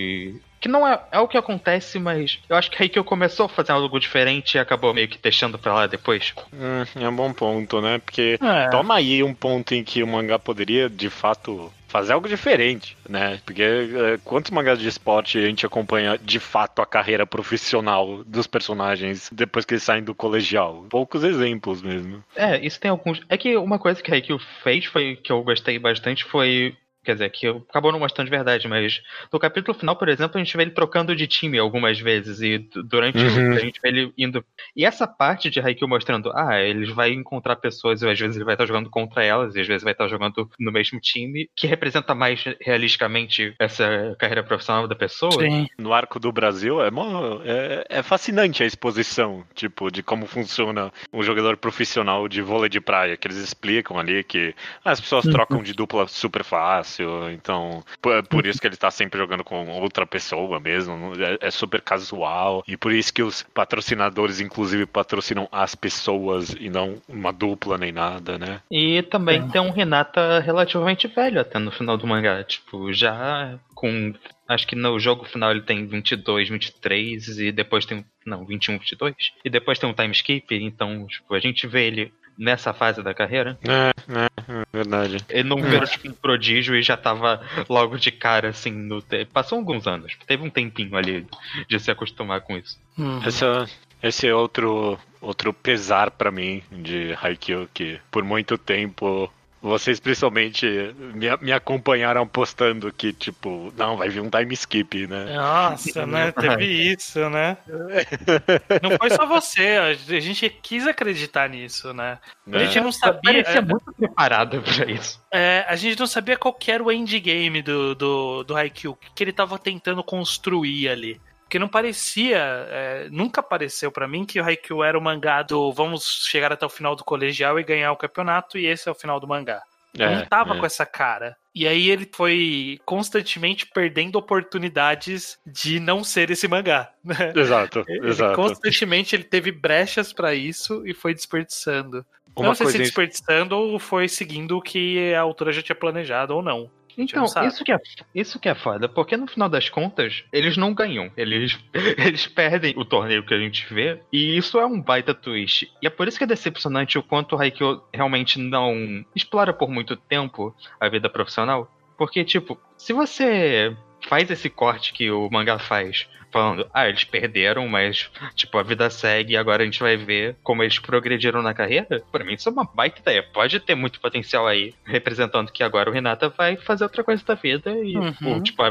[0.60, 3.45] Que não é, é o que acontece, mas eu acho que aí que eu começou
[3.45, 6.34] a fazer algo diferente e acabou meio que deixando pra lá depois.
[6.52, 8.00] Hum, é um bom ponto, né?
[8.00, 8.67] Porque É.
[8.69, 13.39] toma aí um ponto em que o mangá poderia, de fato, fazer algo diferente, né?
[13.45, 18.47] Porque é, quantos mangás de esporte a gente acompanha de fato a carreira profissional dos
[18.47, 20.86] personagens depois que eles saem do colegial?
[20.89, 22.23] Poucos exemplos mesmo.
[22.36, 23.21] É, isso tem alguns.
[23.30, 26.76] É que uma coisa que a Haikyuu fez foi que eu gostei bastante foi.
[27.08, 30.36] Quer dizer, que eu- acabou não mostrando de verdade, mas no capítulo final, por exemplo,
[30.38, 33.54] a gente vê ele trocando de time algumas vezes e durante Uhum.
[33.54, 34.43] a gente vê ele indo.
[34.76, 38.43] E essa parte de Haikyuu mostrando, ah, ele vai encontrar pessoas e às vezes ele
[38.43, 41.65] vai estar jogando contra elas e às vezes vai estar jogando no mesmo time, que
[41.65, 45.41] representa mais realisticamente essa carreira profissional da pessoa.
[45.41, 45.67] Sim.
[45.78, 50.91] No arco do Brasil é, mó- é, é fascinante a exposição, tipo, de como funciona
[51.13, 55.32] um jogador profissional de vôlei de praia, que eles explicam ali que as pessoas Uhum.
[55.32, 56.97] trocam de dupla super fácil,
[57.34, 61.48] então por, é por isso que ele tá sempre jogando com outra pessoa mesmo, é,
[61.48, 67.02] é super casual, e por isso que os patrocinadores, inclusive, patrocinam as pessoas e não
[67.08, 68.62] uma dupla nem nada, né?
[68.72, 72.44] E também tem um Renata relativamente velho até no final do mangá.
[72.44, 74.14] Tipo, já com.
[74.48, 78.06] Acho que no jogo final ele tem 22, 23 e depois tem.
[78.26, 79.16] Não, 21, 22.
[79.44, 80.56] E depois tem um time skip.
[80.56, 83.58] Então, tipo, a gente vê ele nessa fase da carreira.
[83.63, 85.17] É, é, é verdade.
[85.30, 89.02] Ele não virou tipo um prodígio e já tava logo de cara assim no.
[89.02, 90.13] te- Passou alguns anos.
[90.28, 91.26] Teve um tempinho ali
[91.67, 92.80] de se acostumar com isso.
[92.97, 93.21] Uhum.
[93.26, 93.67] Essa,
[94.02, 100.65] Esse é outro, outro pesar pra mim de Haikyuu, que por muito tempo vocês principalmente
[101.13, 105.36] me, me acompanharam postando que, tipo, não, vai vir um time skip, né?
[105.36, 106.32] Nossa, né?
[106.39, 107.58] Teve isso, né?
[108.82, 112.20] Não foi só você, a gente quis acreditar nisso, né?
[112.52, 113.43] A gente não sabia.
[113.43, 115.22] Parecia muito preparado pra isso.
[115.32, 119.13] É, a gente não sabia qual que era o endgame do, do, do Haikyuu, o
[119.13, 121.20] que ele tava tentando construir ali.
[121.48, 122.38] Porque não parecia,
[122.70, 126.66] é, nunca pareceu pra mim que o Haikyuu era o mangá do vamos chegar até
[126.66, 129.64] o final do colegial e ganhar o campeonato e esse é o final do mangá.
[129.98, 130.60] É, não tava é.
[130.60, 131.38] com essa cara.
[131.56, 136.92] E aí ele foi constantemente perdendo oportunidades de não ser esse mangá.
[137.02, 137.32] né?
[137.34, 138.36] Exato, Ele, exato.
[138.36, 142.06] constantemente ele teve brechas pra isso e foi desperdiçando.
[142.36, 146.36] Uma não sei se desperdiçando ou foi seguindo o que a autora já tinha planejado
[146.36, 146.70] ou não.
[146.98, 147.48] Então, não sabe.
[147.48, 147.78] isso que, é,
[148.16, 151.12] isso que é foda, porque no final das contas, eles não ganham.
[151.16, 151.60] Eles,
[151.98, 155.72] eles perdem o torneio que a gente vê, e isso é um baita twist.
[155.82, 159.70] E é por isso que é decepcionante o quanto o Haikyuu realmente não explora por
[159.70, 161.72] muito tempo a vida profissional.
[161.98, 163.76] Porque, tipo, se você
[164.08, 168.89] faz esse corte que o mangá faz, falando, ah, eles perderam, mas, tipo, a vida
[168.89, 172.50] segue e agora a gente vai ver como eles progrediram na carreira, pra mim isso
[172.50, 173.24] é uma baita ideia.
[173.24, 177.34] Pode ter muito potencial aí, representando que agora o Renata vai fazer outra coisa da
[177.36, 178.13] vida e, Uhum.
[178.26, 178.70] ou, tipo, a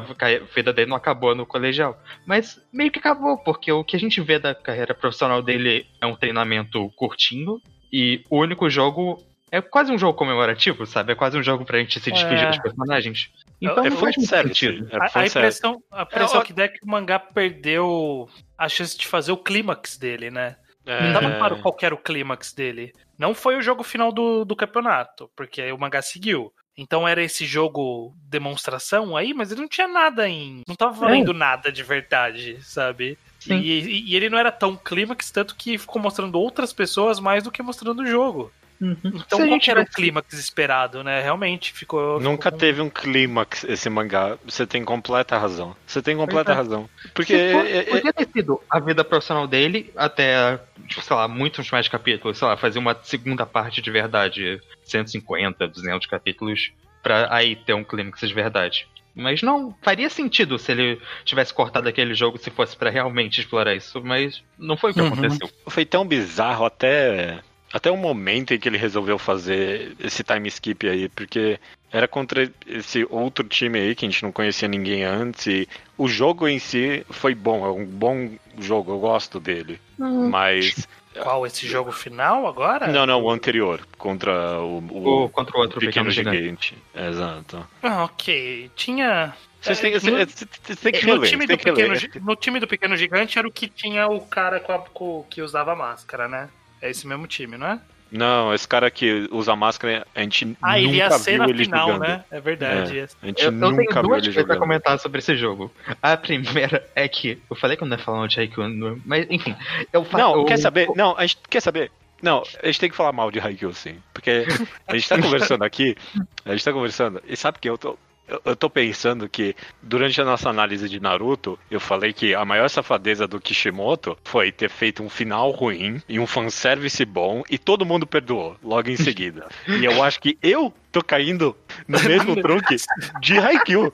[0.54, 1.98] vida dele não acabou no colegial.
[2.26, 6.06] Mas meio que acabou, porque o que a gente vê da carreira profissional dele é
[6.06, 7.60] um treinamento curtinho
[7.92, 11.12] e o único jogo é quase um jogo comemorativo, sabe?
[11.12, 12.48] É quase um jogo pra gente se despedir É.
[12.48, 13.30] dos personagens.
[13.60, 14.88] Então é não faz muito sentido.
[14.92, 18.68] É A, a impressão, a impressão É, que dá é que o mangá perdeu a
[18.68, 20.56] chance de fazer o clímax dele, né?
[20.84, 22.92] É, Não tava claro qual que era o clímax dele.
[23.18, 26.52] Não foi o jogo final do, do campeonato, porque aí o mangá seguiu.
[26.78, 30.60] Então era esse jogo demonstração aí, mas ele não tinha nada em.
[30.68, 33.18] Não tava valendo nada de verdade, sabe?
[33.40, 33.58] Sim.
[33.60, 37.50] E, e ele não era tão clímax, tanto que ficou mostrando outras pessoas mais do
[37.50, 38.52] que mostrando o jogo.
[38.80, 41.22] Então Se a qual era o clímax esperado, né?
[41.22, 42.20] Realmente ficou.
[42.20, 44.36] Nunca ficou- teve um clímax esse mangá.
[44.44, 45.74] Você tem completa razão.
[45.86, 46.54] Você tem completa é.
[46.54, 46.88] razão.
[47.14, 51.16] Porque Se for- é- é- podia ter sido a vida profissional dele até, tipo, sei
[51.16, 56.70] lá, muitos mais capítulos, sei lá, fazer uma segunda parte de verdade, 150, 200 capítulos,
[57.02, 58.86] pra aí ter um clímax de verdade.
[59.14, 63.74] Mas não, faria sentido se ele tivesse cortado aquele jogo se fosse pra realmente explorar
[63.74, 65.06] isso, mas não foi o que Uhum.
[65.08, 65.48] aconteceu.
[65.68, 67.38] foi tão bizarro até
[67.76, 71.58] até o momento em que ele resolveu fazer esse time skip aí, porque
[71.92, 76.08] era contra esse outro time aí que a gente não conhecia ninguém antes e o
[76.08, 79.78] jogo em si foi bom, é um bom jogo, eu gosto dele.
[79.98, 80.88] Mas
[81.22, 82.86] Qual esse jogo final agora?
[82.88, 86.74] não, não, o anterior contra o, o Ou contra o outro pequeno, pequeno, gigante.
[86.74, 86.76] gigante.
[86.94, 87.66] Exato.
[87.82, 88.70] Ah, ok.
[88.74, 89.34] Tinha.
[89.60, 91.98] Vocês têm, É, no- que no, reler.
[92.00, 95.26] Gi- no time do Pequeno Gigante era o que tinha o cara com a- com-
[95.28, 96.48] que usava máscara, né?
[96.86, 97.80] É esse mesmo time, não é?
[98.10, 101.48] Não, esse cara que usa máscara, a gente Ah, ele ia nunca ser viu na
[101.48, 102.08] ele final, jogando.
[102.08, 102.24] né?
[102.30, 102.98] É verdade.
[103.00, 103.06] é.
[103.20, 104.58] A gente Eu, eu tenho nunca viu duas ele coisas a jogando.
[104.60, 105.72] comentar sobre esse jogo.
[106.00, 107.42] A primeira é que.
[107.50, 109.56] Eu falei que eu não ia falar de Haikyuu, não- mas enfim.
[109.92, 110.88] Eu fa- Não, eu- quer saber?
[110.94, 111.90] Não, a gente quer saber.
[112.22, 113.96] Não, a gente tem que falar mal de Haikyuu, sim.
[114.14, 114.46] Porque
[114.86, 115.96] a gente tá conversando aqui,
[116.44, 117.98] a gente tá conversando, e sabe que eu tô.
[118.28, 122.44] Eu, eu tô pensando que durante a nossa análise de Naruto, eu falei que a
[122.44, 127.58] maior safadeza do Kishimoto foi ter feito um final ruim e um fanservice bom e
[127.58, 129.46] todo mundo perdoou logo em seguida.
[129.68, 132.76] e eu acho que eu tô caindo no mesmo trunque
[133.20, 133.92] de Haikyuu.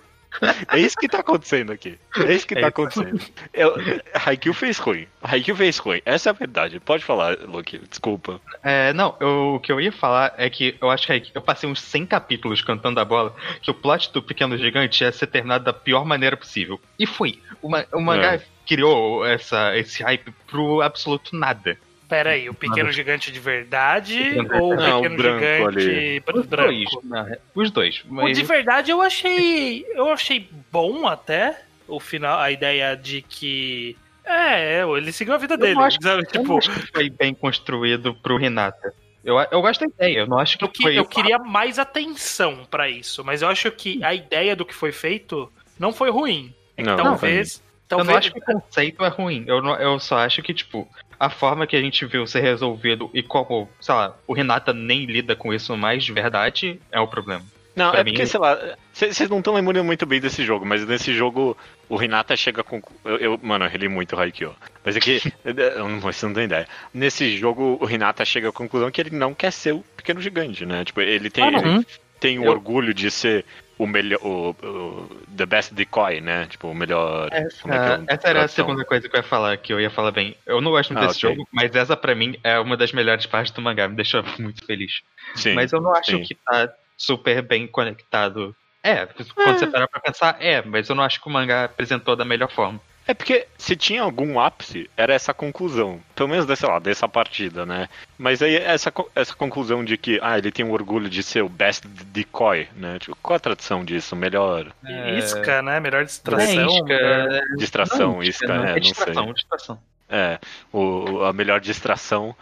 [0.72, 1.98] É isso que tá acontecendo aqui.
[2.16, 2.68] É isso que É tá isso.
[2.68, 3.20] acontecendo.
[3.52, 3.74] Eu,
[4.14, 5.06] Haikyuu fez ruim.
[5.22, 6.00] Haikyuu fez ruim.
[6.04, 6.80] Essa é a verdade.
[6.80, 7.78] Pode falar, Luke.
[7.88, 8.40] Desculpa.
[8.62, 11.68] É, não, eu- o que eu ia falar é que eu acho que eu passei
[11.68, 15.64] uns 100 capítulos cantando a bola que o plot do Pequeno Gigante ia ser terminado
[15.64, 16.80] da pior maneira possível.
[16.98, 17.38] E foi.
[17.60, 18.42] O, o mangá É.
[18.66, 21.76] criou essa, esse hype pro absoluto nada.
[22.12, 25.40] Pera aí, o Pequeno Gigante de verdade ou o Não, o Pequeno branco
[25.80, 26.22] Gigante ali.
[26.34, 26.68] Os branco?
[27.06, 28.04] dois, os dois.
[28.06, 29.86] O Mas de verdade eu achei.
[29.94, 33.96] Eu achei bom até o final, a ideia de que.
[34.26, 35.74] É, ele seguiu a vida Eu dele.
[35.74, 36.20] não acho que- sabe?
[36.22, 38.92] eu Tipo, não acho que foi bem construído pro Renata.
[39.24, 40.98] Eu, eu gosto da ideia, eu não acho que eu, que- foi.
[40.98, 44.92] eu queria mais atenção pra isso, mas eu acho que a ideia do que foi
[44.92, 46.52] feito não foi ruim.
[46.76, 47.56] É que Não, talvez.
[47.90, 49.44] Eu talvez não acho que o conceito é ruim.
[49.46, 50.86] Eu, não- eu só acho que, tipo,
[51.24, 55.04] a forma que a gente viu ser resolvido e como, sei lá, o Renata nem
[55.04, 57.44] lida com isso mais de verdade é o problema.
[57.76, 58.58] Não, Pra é mim- porque, sei lá,
[58.92, 61.56] vocês não estão lembrando muito bem desse jogo, mas nesse jogo
[61.88, 62.82] o Renata chega com.
[63.04, 64.54] Eu, eu- mano, eu reli muito Haikyuu.
[64.84, 65.20] Mas é que.
[65.44, 66.66] eu não, você não tem ideia.
[66.92, 70.66] Nesse jogo o Renata chega à conclusão que ele não quer ser o pequeno gigante,
[70.66, 70.84] né?
[70.84, 71.86] Tipo, ele tem, Ah, ele
[72.20, 73.44] tem o Eu- orgulho de ser
[73.82, 74.20] o melhor.
[74.22, 76.46] O, o- The Best Decoy, né?
[76.46, 77.30] Tipo, o melhor.
[77.62, 79.80] como é é Essa, essa era a segunda coisa que eu ia falar, que eu
[79.80, 80.36] ia falar bem.
[80.46, 81.30] Eu não gosto muito Ah, desse ok.
[81.36, 84.64] jogo, mas essa pra mim é uma das melhores partes do mangá, me deixa muito
[84.64, 84.92] feliz.
[85.34, 86.22] Sim, mas eu não acho sim.
[86.22, 88.54] que tá super bem conectado.
[88.84, 92.16] É, quando você parar pra pensar, é, mas eu não acho que o mangá apresentou
[92.16, 92.80] da melhor forma.
[93.06, 96.00] É porque se tinha algum ápice, era essa conclusão.
[96.14, 97.88] Pelo menos, dessa, lá, dessa partida, né?
[98.16, 101.48] Mas aí essa, essa conclusão de que, ah, ele tem o orgulho de ser o
[101.48, 102.98] best decoy, né?
[103.00, 104.14] Tipo, qual a tradução disso?
[104.14, 105.80] Melhor É, Isca, né?
[105.80, 106.66] Melhor é, distração.
[106.68, 108.80] isca, melhor- é, distração, não, isca, não, é, é não sei.
[108.80, 109.78] distração, distração.
[110.08, 110.38] É,
[110.72, 112.36] o, a melhor distração.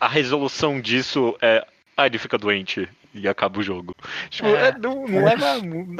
[0.00, 1.66] A resolução disso é.
[1.96, 3.92] Ah, ele fica doente e acaba o jogo.
[4.30, 4.68] Tipo, É.
[4.68, 5.46] é, não, não leva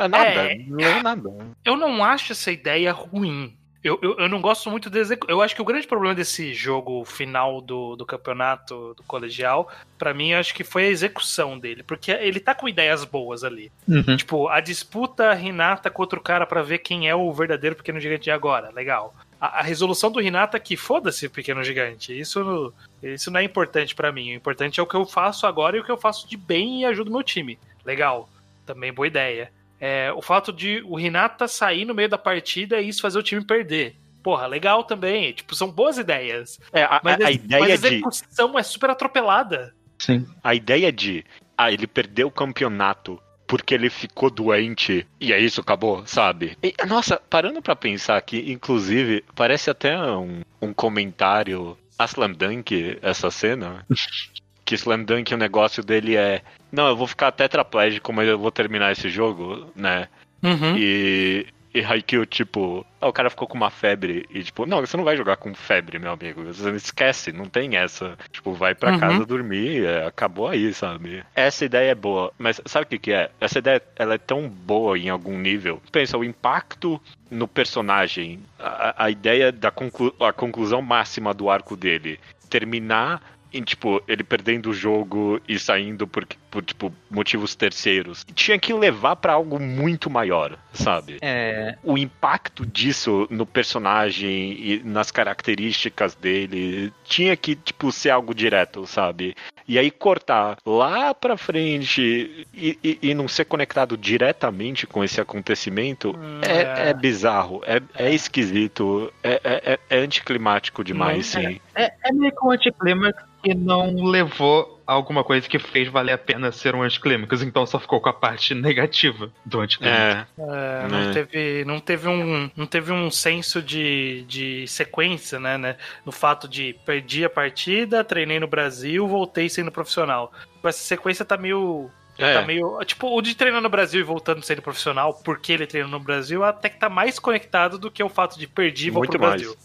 [0.05, 0.25] a nada.
[0.25, 0.55] É.
[0.67, 1.31] Não leva a nada.
[1.65, 3.55] Eu não acho essa ideia ruim.
[3.87, 5.31] Eu, eu, eu não gosto muito de execu...
[5.31, 10.13] Eu acho que o grande problema desse jogo final do, do campeonato do colegial, pra
[10.13, 11.85] mim, eu acho que foi a execução dele.
[11.85, 13.71] Porque ele tá com ideias boas ali.
[13.87, 14.17] Uhum.
[14.17, 18.25] Tipo, a disputa Renata contra o cara pra ver quem é o verdadeiro pequeno gigante
[18.25, 18.73] de agora.
[18.75, 19.15] Legal.
[19.41, 22.19] A, a resolução do Renata que foda-se pequeno gigante.
[22.19, 24.33] Isso, isso não é importante pra mim.
[24.33, 26.81] O importante é o que eu faço agora e o que eu faço de bem
[26.81, 27.57] e ajudo meu time.
[27.85, 28.29] Legal.
[28.67, 29.53] Também boa ideia.
[29.81, 33.23] É, o fato de o Renata sair no meio da partida e isso fazer o
[33.23, 33.97] time perder.
[34.23, 35.33] Porra, legal também.
[35.33, 36.59] Tipo, são boas ideias.
[36.73, 37.95] É, a, Mas, a, a ideia mas a de.
[37.95, 39.75] execução é super atropelada.
[39.99, 40.27] Sim.
[40.43, 41.25] A ideia de.
[41.57, 46.59] Ah, ele perdeu o campeonato porque ele ficou doente e é isso, acabou, sabe?
[46.63, 52.99] E, nossa, parando pra pensar aqui, inclusive, parece até um, um comentário a Slam Dunk,
[53.01, 53.87] essa cena.
[54.67, 56.43] que Slam Dunk, o negócio dele é.
[56.73, 60.09] Não, eu vou ficar tetraplégico, mas eu vou terminar esse jogo, né?
[60.43, 60.77] Uhum.
[60.77, 61.47] E.
[61.75, 65.05] E Haikyuu, tipo, ah, o cara ficou com uma febre e, tipo, não, você não
[65.05, 66.43] vai jogar com febre, meu amigo.
[66.45, 68.17] Você não esquece, não tem essa.
[68.33, 68.99] Tipo, vai pra Uhum.
[68.99, 71.23] casa dormir, é, acabou aí, sabe?
[71.35, 73.31] Essa ideia é boa, mas sabe o que, que é?
[73.39, 75.83] Essa ideia ela é tão boa em algum nível.
[75.93, 76.99] Pensa, o impacto
[77.31, 83.21] no personagem, a, a ideia da conclu a conclusão máxima do arco dele, terminar
[83.53, 88.25] em, tipo, ele perdendo o jogo e saindo por, por tipo, motivos terceiros.
[88.35, 91.19] Tinha que levar pra algo muito maior, sabe?
[91.21, 98.35] É, o impacto disso no personagem e nas características dele tinha que, tipo, ser algo
[98.35, 99.35] direto, sabe?
[99.69, 105.21] E aí cortar lá pra frente e, e- e não ser conectado diretamente com esse
[105.21, 106.91] acontecimento Hum, é, é.
[106.91, 111.61] é bizarro, é, é esquisito, é, é, é- é anticlimático demais, Não, sim.
[111.75, 116.19] é, é meio que um anticlímax que não levou alguma coisa que fez valer a
[116.19, 119.99] pena ser um anticlímax, então só ficou com a parte negativa do anticlímax.
[119.99, 121.13] É, É, não, Né?
[121.13, 125.77] teve, não, teve um, não teve um senso de, de sequência, né, né?
[126.05, 130.33] No fato de perdi a partida, treinei no Brasil, voltei sendo profissional.
[130.65, 131.91] Essa sequência tá meio.
[132.19, 132.35] é.
[132.35, 132.79] Tá meio.
[132.85, 136.43] Tipo, o de treinar no Brasil e voltando sendo profissional, porque ele treinou no Brasil,
[136.45, 139.21] até que tá mais conectado do que o fato de perdi e vou Muito pro
[139.29, 139.43] mais.
[139.43, 139.57] Brasil.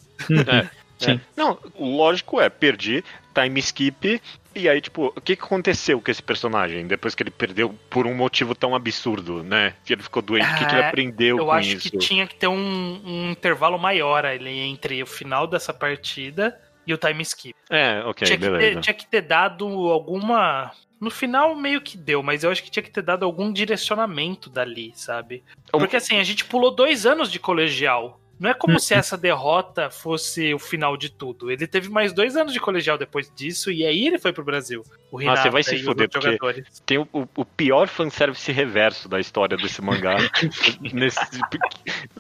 [0.47, 1.11] É, Sim.
[1.13, 1.19] é.
[1.35, 3.03] Não, o lógico é, perdi,
[3.33, 4.21] time skip,
[4.53, 8.05] e aí, tipo, o que que aconteceu com esse personagem depois que ele perdeu por
[8.05, 9.73] um motivo tão absurdo, né?
[9.85, 11.89] Que ele ficou doente, o que, que ele Ah, aprendeu Eu com acho isso?
[11.91, 16.93] que tinha que ter um, um intervalo maior ali entre o final dessa partida e
[16.93, 17.55] o time skip.
[17.69, 18.75] É, ok, tinha, que beleza.
[18.75, 20.71] ter, tinha que ter dado alguma.
[20.99, 24.49] No final meio que deu, mas eu acho que tinha que ter dado algum direcionamento
[24.49, 25.43] dali, sabe?
[25.71, 28.19] Porque assim, a gente pulou dois anos de colegial.
[28.41, 31.51] Não é como se essa derrota fosse o final de tudo.
[31.51, 34.83] Ele teve mais dois anos de colegial depois disso, e aí ele foi pro Brasil.
[35.11, 36.81] O Ah, Renata você vai se fuder, porque- jogadores.
[36.83, 40.17] Tem o, o- o pior fanservice reverso da história desse mangá.
[40.91, 41.19] nesse,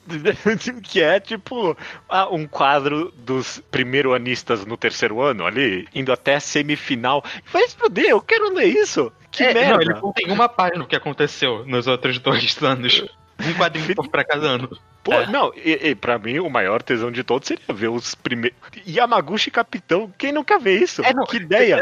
[0.83, 1.75] que é tipo
[2.07, 7.23] ah, um quadro dos primeiro-anistas no terceiro ano ali, indo até a semifinal.
[7.51, 9.11] Vai explodir, eu quero ler isso!
[9.31, 9.73] Que É, merda!
[9.73, 13.05] não, ele não tem uma página do que aconteceu nos outros dois anos.
[13.39, 14.69] Um quadrinho por pra cada ano.
[15.03, 15.27] Pô, É.
[15.27, 18.57] não, e, e pra mim o maior tesão de todos seria ver os primeiros.
[18.87, 21.03] Yamaguchi capitão, quem nunca vê isso?
[21.03, 21.81] É, não, que ideia!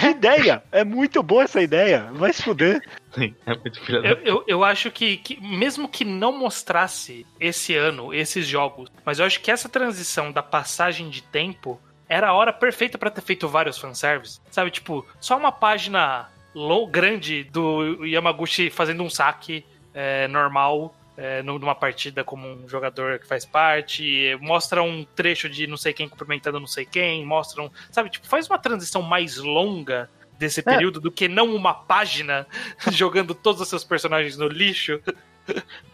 [0.00, 0.62] Que ideia!
[0.72, 2.08] É muito boa essa ideia!
[2.12, 2.82] Vai se fuder!
[3.14, 7.24] Sim, é muito filha da Eu, eu, eu acho que, que, mesmo que não mostrasse
[7.38, 12.28] esse ano, esses jogos, mas eu acho que essa transição da passagem de tempo era
[12.28, 14.40] a hora perfeita pra ter feito vários fanservices.
[14.50, 21.42] Sabe, tipo, só uma página low, grande do Yamaguchi fazendo um saque é, normal é,
[21.42, 25.92] nu- numa partida como um jogador que faz parte, mostra um trecho de não sei
[25.92, 27.70] quem cumprimentando não sei quem, mostra um.
[27.90, 32.46] Sabe, tipo, faz uma transição mais longa desse período do que não uma página
[32.92, 35.00] jogando todos os seus personagens no lixo.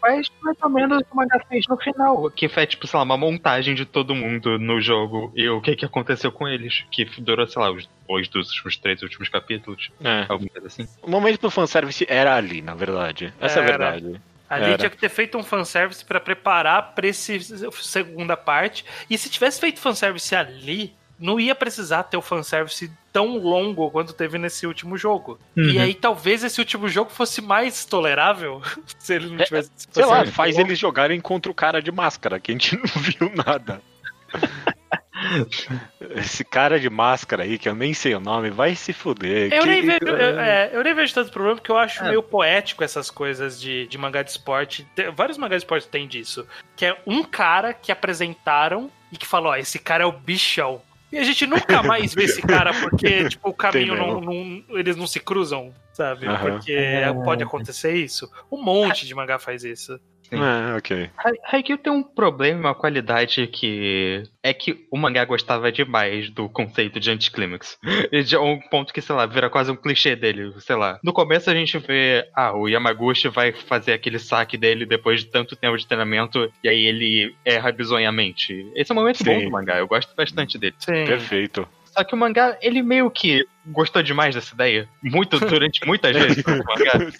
[0.01, 2.31] Faz mais ou menos mangá fez no final.
[2.31, 5.77] Que foi, tipo, sei lá, uma montagem de todo mundo no jogo e o que,
[5.77, 6.85] que aconteceu com eles.
[6.91, 9.91] Que durou, sei lá, os dois dos últimos três últimos capítulos.
[10.03, 10.25] É.
[10.29, 10.89] Alguma coisa assim.
[11.03, 13.33] O momento do fanservice era ali, na verdade.
[13.39, 13.91] Essa é a Era.
[13.91, 14.23] verdade.
[14.53, 14.79] Ali Era.
[14.79, 17.39] tinha que ter feito um fanservice pra preparar pra esse
[17.81, 18.85] segunda parte.
[19.09, 24.13] E se tivesse feito fanservice ali, não ia precisar ter o fanservice tão longo quanto
[24.13, 25.39] teve nesse último jogo.
[25.57, 25.81] E Uhum.
[25.83, 28.61] aí talvez esse último jogo fosse mais tolerável
[28.99, 29.71] se ele não É, tivesse.
[29.77, 33.03] esse Sei lá, faz eles jogarem contra o cara de máscara, que a gente não
[33.03, 33.81] viu nada.
[36.17, 39.53] Esse cara de máscara aí, que eu nem sei o nome, vai se fuder.
[39.53, 42.09] Eu que- nem, vejo, eu, é, eu nem vejo tanto problema, porque eu acho É.
[42.09, 44.87] meio poético essas coisas de, de mangá de esporte.
[44.95, 46.47] Tem- vários mangás de esporte têm disso.
[46.77, 50.81] Que é um cara que apresentaram e que falou: ó, esse cara é o bichão.
[51.11, 54.65] E a gente nunca mais vê esse cara porque, tipo, o caminho Tem não, não-
[54.79, 56.27] Eles não se cruzam, sabe?
[56.27, 56.53] Aham.
[56.53, 56.75] Porque
[57.25, 58.31] pode acontecer isso.
[58.51, 60.01] Um monte de mangá faz isso.
[60.37, 61.11] É, ok.
[61.17, 66.49] Hai- Haikyuu tem um problema, uma qualidade que é que o mangá gostava demais do
[66.49, 67.79] conceito de anticlímax.
[68.13, 70.99] E De um ponto que, sei lá, vira quase um clichê dele, sei lá.
[71.03, 75.27] No começo a gente vê, ah, o Yamaguchi vai fazer aquele saque dele depois de
[75.27, 78.67] tanto tempo de treinamento e aí ele erra bizonhamente.
[78.75, 79.45] Esse é um momento bom Sim.
[79.45, 80.75] do mangá, eu gosto bastante dele.
[80.79, 81.05] Sim.
[81.05, 81.67] Perfeito.
[81.85, 84.89] Só que o mangá, ele meio que gostou demais dessa ideia.
[85.03, 86.45] Muito, durante muitas vezes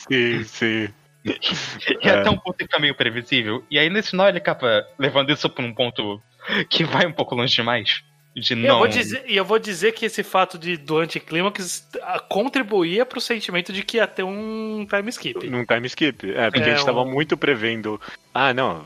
[0.09, 0.89] sim, sim.
[1.25, 3.65] E até um ponto que fica meio previsível.
[3.71, 6.21] E aí nesse final ele acaba levando isso pra um ponto
[6.69, 8.03] que vai um pouco longe demais.
[8.35, 8.69] De E não.
[8.71, 11.87] eu vou dizer, e eu vou dizer que esse fato de, do anticlímax
[12.29, 15.47] contribuía pro sentimento de que ia ter um time skip.
[15.51, 16.31] Num time skip.
[16.33, 18.01] É, porque É, a gente tava um- muito prevendo.
[18.33, 18.83] Ah, não,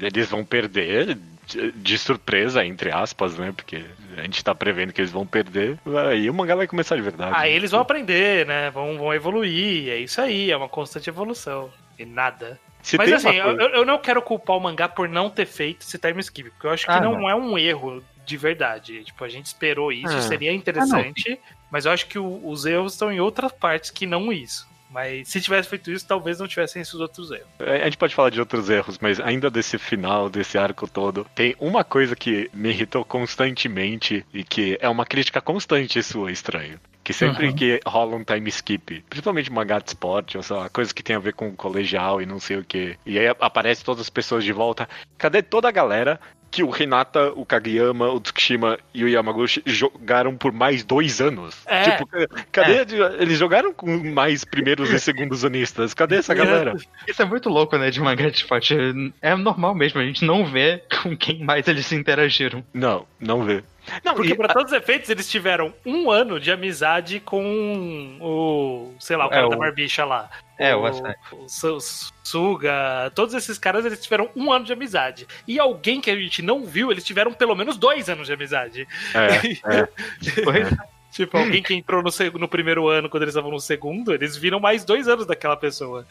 [0.00, 3.52] é, eles vão perder de, de surpresa, entre aspas, né?
[3.54, 3.84] Porque
[4.16, 5.78] a gente tá prevendo que eles vão perder.
[6.08, 7.32] Aí o mangá vai começar de verdade.
[7.36, 8.70] Aí eles vão aprender, né?
[8.70, 9.90] Vão, vão evoluir.
[9.90, 11.70] É isso aí, é uma constante evolução.
[11.98, 12.58] E nada.
[12.82, 15.98] Se Mas assim, eu- eu não quero culpar o mangá por não ter feito esse
[15.98, 16.50] time skip.
[16.50, 17.28] Porque eu acho que Ah, não, não.
[17.30, 19.02] é um erro de verdade.
[19.04, 20.22] Tipo, a gente esperou isso, Ah.
[20.22, 21.38] seria interessante.
[21.70, 24.66] mas eu acho que o- os erros estão em outras partes que não isso.
[24.90, 27.46] Mas se tivesse feito isso, talvez não tivessem esses outros erros.
[27.60, 31.54] A gente pode falar de outros erros, mas ainda desse final, desse arco todo, tem
[31.60, 36.80] uma coisa que me irritou constantemente e que é uma crítica constante sua, estranho.
[37.04, 37.54] Que sempre Uhum.
[37.54, 41.16] que rola um time skip, principalmente mangá de esporte, ou sei lá, coisa que tem
[41.16, 44.44] a ver com colegial e não sei o que, e aí aparece todas as pessoas
[44.44, 46.20] de volta, cadê toda a galera
[46.50, 51.56] que o Hinata, o Kageyama, o Tsukishima e o Yamaguchi jogaram por mais dois anos?
[51.66, 51.82] É.
[51.90, 52.80] Tipo, ca- cadê?
[53.20, 56.74] Eles jogaram com mais primeiros e segundos anistas, cadê essa galera?
[57.06, 58.74] Isso é muito louco, né, de mangá de esporte.
[59.20, 62.64] É normal mesmo, a gente não vê com quem mais eles se interagiram.
[62.72, 63.62] Não, não vê.
[64.04, 68.94] Não, Porque, pra todos os efeitos, eles tiveram um ano de amizade com o.
[69.00, 70.28] sei lá, o cara É, da o- barbicha lá.
[70.58, 71.14] É, o Asai.
[71.32, 73.10] o Su- Suga.
[73.14, 75.26] Todos esses caras, eles tiveram um ano de amizade.
[75.46, 78.86] E alguém que a gente não viu, eles tiveram pelo menos dois anos de amizade.
[79.14, 79.28] é,
[79.80, 80.88] é.
[81.10, 84.60] Tipo, alguém que entrou no, no primeiro ano quando eles estavam no segundo, eles viram
[84.60, 86.06] mais dois anos daquela pessoa.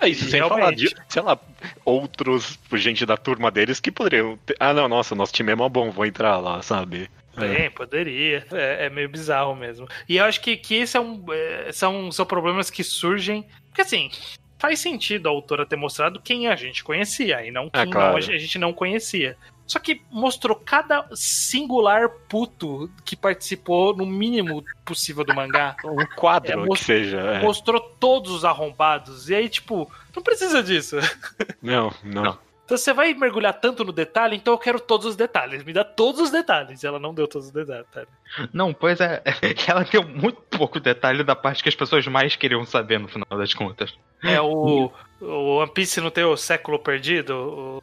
[0.00, 0.58] É isso, sem Realmente.
[0.60, 1.38] falar de, sei lá,
[1.84, 5.68] outros, gente da turma deles que poderiam ter, ah não, nossa, nosso time é mó
[5.68, 7.08] bom, vou entrar lá, sabe?
[7.36, 8.46] Bem, poderia.
[8.52, 9.86] É, é meio bizarro mesmo.
[10.08, 13.46] E eu acho que, que esse é um, é, são, são problemas que surgem.
[13.68, 14.10] Porque assim,
[14.58, 18.10] faz sentido a autora ter mostrado quem a gente conhecia e não Ah, quem claro.
[18.10, 19.36] não, a gente não conhecia.
[19.66, 25.74] Só que mostrou cada singular puto que participou no mínimo possível do mangá.
[25.84, 27.18] Um quadro É, que most- seja.
[27.18, 27.40] é.
[27.40, 29.30] Mostrou todos os arrombados.
[29.30, 30.96] E aí, tipo, não precisa disso.
[31.62, 32.22] Não, não.
[32.22, 32.38] Não.
[32.64, 35.62] Então você vai mergulhar tanto no detalhe, então eu quero todos os detalhes.
[35.62, 36.82] Me dá todos os detalhes.
[36.82, 38.08] E ela não deu todos os detalhes.
[38.52, 39.22] Não, pois é.
[39.68, 43.38] Ela deu muito pouco detalhe da parte que as pessoas mais queriam saber no final
[43.38, 43.94] das contas.
[44.22, 44.90] É o,
[45.26, 47.34] o One Piece não tem o século perdido?
[47.34, 47.82] O,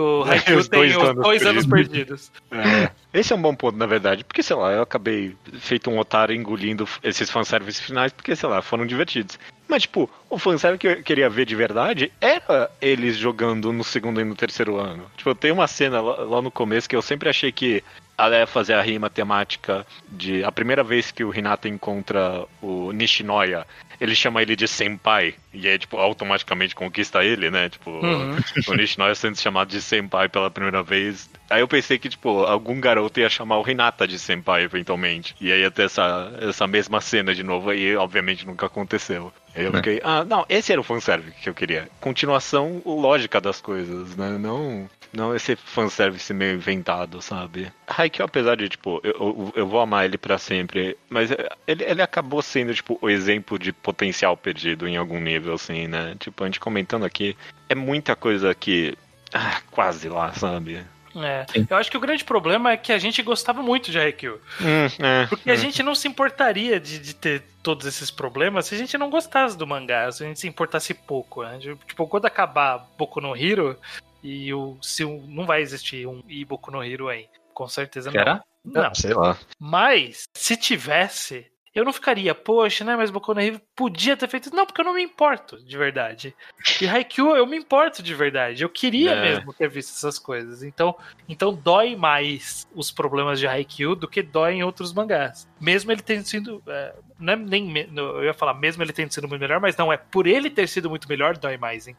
[0.00, 2.32] o Haikyuu Os tem dois os anos dois anos perdidos.
[2.54, 2.90] É.
[3.12, 6.34] Esse é um bom ponto, na verdade, porque, sei lá, eu acabei feito um otário
[6.34, 9.38] engolindo esses fanservices finais, porque, sei lá, foram divertidos.
[9.66, 14.20] Mas, tipo, o fanservice que eu queria ver de verdade era eles jogando no segundo
[14.20, 15.06] e no terceiro ano.
[15.16, 17.82] Tipo, tem uma cena lá, lá no começo que eu sempre achei que
[18.16, 22.92] ela ia fazer a rima temática de a primeira vez que o Hinata encontra o
[22.92, 23.66] Nishinoya,
[24.00, 27.68] ele chama ele de senpai, e aí, tipo, automaticamente conquista ele, né?
[27.68, 28.36] Tipo, Uhum.
[28.68, 31.30] o Nishinoya sendo chamado de senpai pela primeira vez.
[31.48, 35.34] Aí eu pensei que, tipo, algum garoto ia chamar o Hinata de senpai eventualmente.
[35.40, 39.32] E aí ia ter essa, essa mesma cena de novo, e obviamente nunca aconteceu.
[39.54, 39.78] Eu Né.
[39.78, 41.88] fiquei, ah, não, esse era o fanservice que eu queria.
[42.00, 44.36] Continuação lógica das coisas, né?
[44.38, 47.70] Não, não esse fanservice meio inventado, sabe?
[47.86, 51.84] Haikyuu, apesar de, tipo, eu, eu, eu vou amar ele pra sempre, mas é, ele,
[51.84, 56.16] ele acabou sendo, tipo, o exemplo de potencial perdido em algum nível, assim, né?
[56.18, 57.36] Tipo, a gente comentando aqui,
[57.68, 58.96] é muita coisa que.
[59.32, 60.84] Ah, quase lá, sabe?
[61.16, 61.46] É.
[61.68, 64.40] Eu acho que o grande problema é que a gente gostava muito de Haikyuu.
[64.60, 65.56] Hum, é, Porque a hum.
[65.56, 69.56] gente não se importaria de, de ter todos esses problemas se a gente não gostasse
[69.56, 71.42] do mangá, se a gente se importasse pouco.
[71.42, 71.58] Né?
[71.86, 73.78] Tipo, quando acabar Boku no Hero,
[74.22, 77.28] e o, se o, não vai existir um e Boku no Hero aí.
[77.52, 78.18] Com certeza não.
[78.18, 78.42] Será?
[78.64, 78.94] Não.
[78.94, 79.36] Sei lá.
[79.58, 82.94] Mas, se tivesse, eu não ficaria, poxa, né?
[82.96, 84.54] Mas Boku no Hero podia ter feito.
[84.54, 86.34] Não, porque eu não me importo, de verdade.
[86.80, 88.62] E Haikyuu, eu me importo de verdade.
[88.62, 89.20] Eu queria É.
[89.22, 90.62] mesmo ter visto essas coisas.
[90.62, 90.94] Então,
[91.28, 95.48] então dói mais os problemas de Haikyuu do que dói em outros mangás.
[95.60, 96.62] Mesmo ele tendo sido.
[96.68, 97.88] é, não é nem.
[97.96, 100.68] Eu ia falar, mesmo ele tendo sido muito melhor, mas não, é por ele ter
[100.68, 101.96] sido muito melhor, dói mais, hein?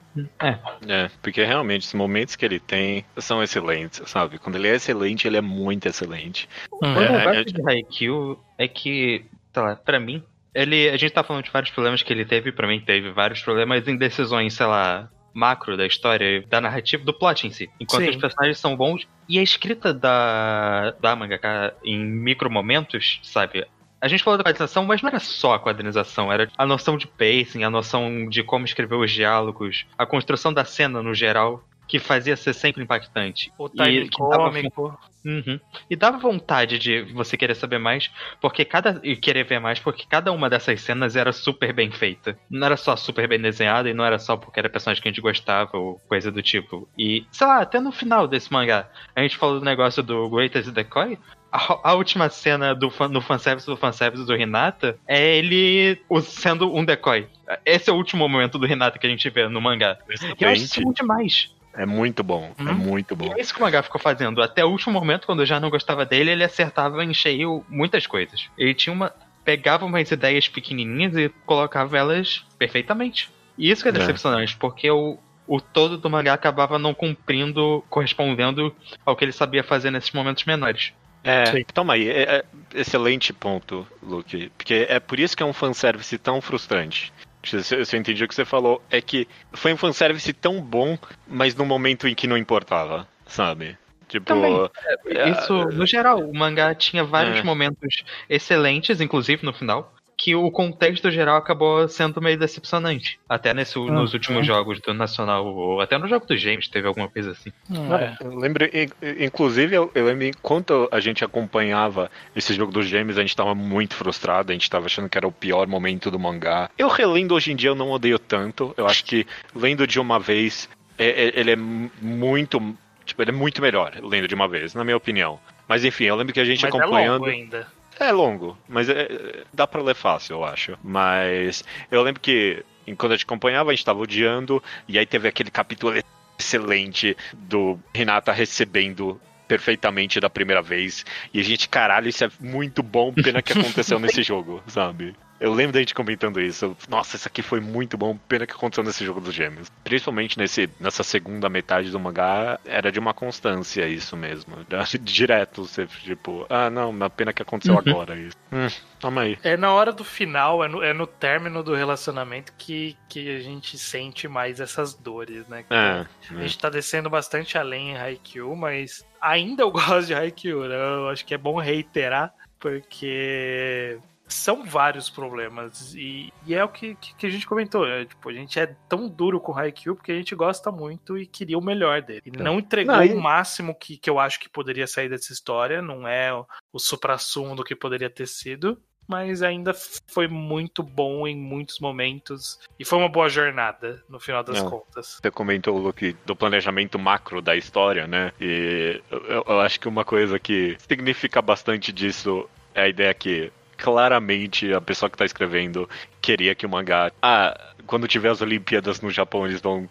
[0.87, 4.37] É, porque realmente os momentos que ele tem são excelentes, sabe?
[4.39, 6.47] Quando ele é excelente, ele é muito excelente.
[6.71, 10.21] O É, negócio é- de Haikyuu é que, sei lá, pra mim,
[10.53, 13.41] ele, a gente tá falando de vários problemas que ele teve, pra mim teve vários
[13.41, 17.69] problemas em decisões, sei lá, macro da história, da narrativa, do plot em si.
[17.79, 18.09] Enquanto Sim.
[18.09, 23.65] os personagens são bons, e a escrita da, da mangaka em micro momentos, sabe?
[24.01, 27.07] A gente falou da quadrinização, mas não era só a quadrinização, era a noção de
[27.07, 31.97] pacing, a noção de como escrever os diálogos, a construção da cena no geral, que
[31.97, 33.53] fazia ser sempre impactante.
[33.57, 34.99] O time E que dava cômico.
[35.25, 35.59] Uhum.
[35.89, 38.99] E dava vontade de você querer saber mais, porque cada.
[39.03, 42.37] e querer ver mais, porque cada uma dessas cenas era super bem feita.
[42.49, 45.11] Não era só super bem desenhada e não era só porque era personagem que a
[45.11, 46.87] gente gostava ou coisa do tipo.
[46.97, 50.69] E, sei lá, até no final desse mangá, a gente falou do negócio do Greatest
[50.69, 51.17] Decoy.
[51.51, 56.83] A, última cena do fan, no fanservice do fanservice do Hinata é ele sendo um
[56.83, 57.29] decoy.
[57.65, 59.97] Esse é o último momento do Hinata que a gente vê no mangá.
[60.37, 61.54] E eu acho isso demais.
[61.77, 62.73] É muito bom, é Hum?
[62.75, 63.33] muito E bom.
[63.35, 64.41] é isso que o mangá ficou fazendo.
[64.41, 68.07] Até o último momento, quando eu já não gostava dele, ele acertava em cheio muitas
[68.07, 68.49] coisas.
[68.57, 69.11] Ele tinha uma.
[69.43, 73.29] pegava umas ideias pequenininhas e colocava elas perfeitamente.
[73.57, 73.95] E isso que é É.
[73.95, 75.17] decepcionante, porque o,
[75.47, 80.45] o todo do mangá acabava não cumprindo, correspondendo ao que ele sabia fazer nesses momentos
[80.45, 80.93] menores.
[81.23, 81.63] É, Sim.
[81.73, 84.51] toma aí, é, é excelente ponto, Luke.
[84.57, 87.11] Porque é por isso que é um fanservice tão frustrante.
[87.45, 90.97] Se, se eu entendi o que você falou, é que foi um fanservice tão bom,
[91.27, 93.77] mas num momento em que não importava, sabe?
[94.07, 94.69] Tipo, Também.
[95.07, 97.43] É, Isso, no geral, o mangá tinha vários É.
[97.43, 99.94] momentos excelentes, inclusive no final,
[100.25, 103.19] que o contexto geral acabou sendo meio decepcionante.
[103.29, 107.07] Até nesse, nos últimos jogos do Nacional, ou até no jogo do James teve alguma
[107.07, 107.51] coisa assim.
[107.71, 108.25] É.
[108.25, 113.19] Eu lembro, in- inclusive, eu, eu lembro enquanto a gente acompanhava esse jogo dos gêmeos,
[113.19, 116.17] a gente tava muito frustrado, a gente tava achando que era o pior momento do
[116.17, 116.71] mangá.
[116.75, 118.73] Eu relendo hoje em dia, eu não odeio tanto.
[118.75, 120.67] Eu acho que lendo de uma vez,
[120.97, 122.59] é- é- ele é mu- muito.
[123.05, 125.39] Tipo, ele é muito melhor lendo de uma vez, na minha opinião.
[125.67, 127.19] Mas enfim, eu lembro que a gente Mas é acompanhando.
[127.19, 127.67] longo ainda.
[127.99, 130.77] É longo, mas é- é- dá pra ler fácil, eu acho.
[130.83, 135.27] Mas eu lembro que enquanto a gente acompanhava, a gente tava odiando, e aí teve
[135.27, 135.93] aquele capítulo
[136.37, 141.05] excelente do Renata recebendo perfeitamente da primeira vez.
[141.33, 145.15] E a gente, caralho, isso é muito bom, pena que aconteceu nesse jogo, sabe?
[145.45, 146.75] Eu lembro da gente comentando isso.
[146.89, 149.69] Nossa, isso aqui foi muito bom, pena que aconteceu nesse jogo dos gêmeos.
[149.83, 154.57] Principalmente nesse, nessa segunda metade do mangá, era de uma constância isso mesmo.
[155.01, 157.79] Direto, você, tipo, ah, não, uma pena que aconteceu Uhum.
[157.79, 158.35] agora isso.
[158.51, 158.67] Hum,
[158.99, 159.37] toma aí.
[159.43, 163.39] É na hora do final, é no, é no término do relacionamento que, que a
[163.39, 165.63] gente sente mais essas dores, né?
[165.69, 170.67] É, A gente tá descendo bastante além em Haikyuu, mas ainda eu gosto de Haikyuu,
[170.67, 170.75] né?
[170.75, 175.93] Eu acho que é bom reiterar, porque são vários problemas.
[175.95, 178.05] E, e é o que, que, a gente comentou, né?
[178.05, 181.57] Tipo, a gente é tão duro com Haikyuu porque a gente gosta muito e queria
[181.57, 182.21] o melhor dele.
[182.25, 185.81] E não entregou Não, o máximo que, que eu acho que poderia sair dessa história,
[185.81, 188.81] não é o, o supra-sumo do que poderia ter sido.
[189.07, 189.71] Mas ainda
[190.07, 192.59] foi muito bom em muitos momentos.
[192.79, 194.69] E foi uma boa jornada, no final das Não.
[194.71, 195.19] contas.
[195.21, 198.31] Você comentou, Luke, do planejamento macro da história, né?
[198.41, 203.51] E eu, eu acho que uma coisa que significa bastante disso é a ideia que
[203.85, 205.87] claramente a pessoa que tá escrevendo
[206.19, 207.11] queria que o mangá.
[207.21, 207.55] Ah,
[207.85, 209.87] quando tiver as Olimpíadas no Japão, eles vão.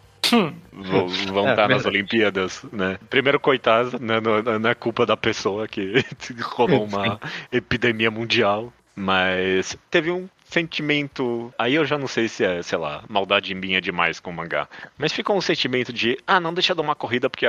[0.73, 1.85] Vão vão É, estar nas.
[1.87, 2.99] Olimpíadas, né?
[3.09, 4.21] Primeiro, coitado, né?
[4.21, 6.05] Não, não é culpa da pessoa que
[6.43, 7.21] rolou uma
[7.53, 8.73] epidemia mundial.
[8.97, 11.53] Mas teve um sentimento.
[11.59, 14.69] Aí eu já não sei se é, sei lá, maldade minha demais com o mangá.
[14.97, 17.47] Mas ficou um sentimento de, ah, não deixa eu dar uma corrida, porque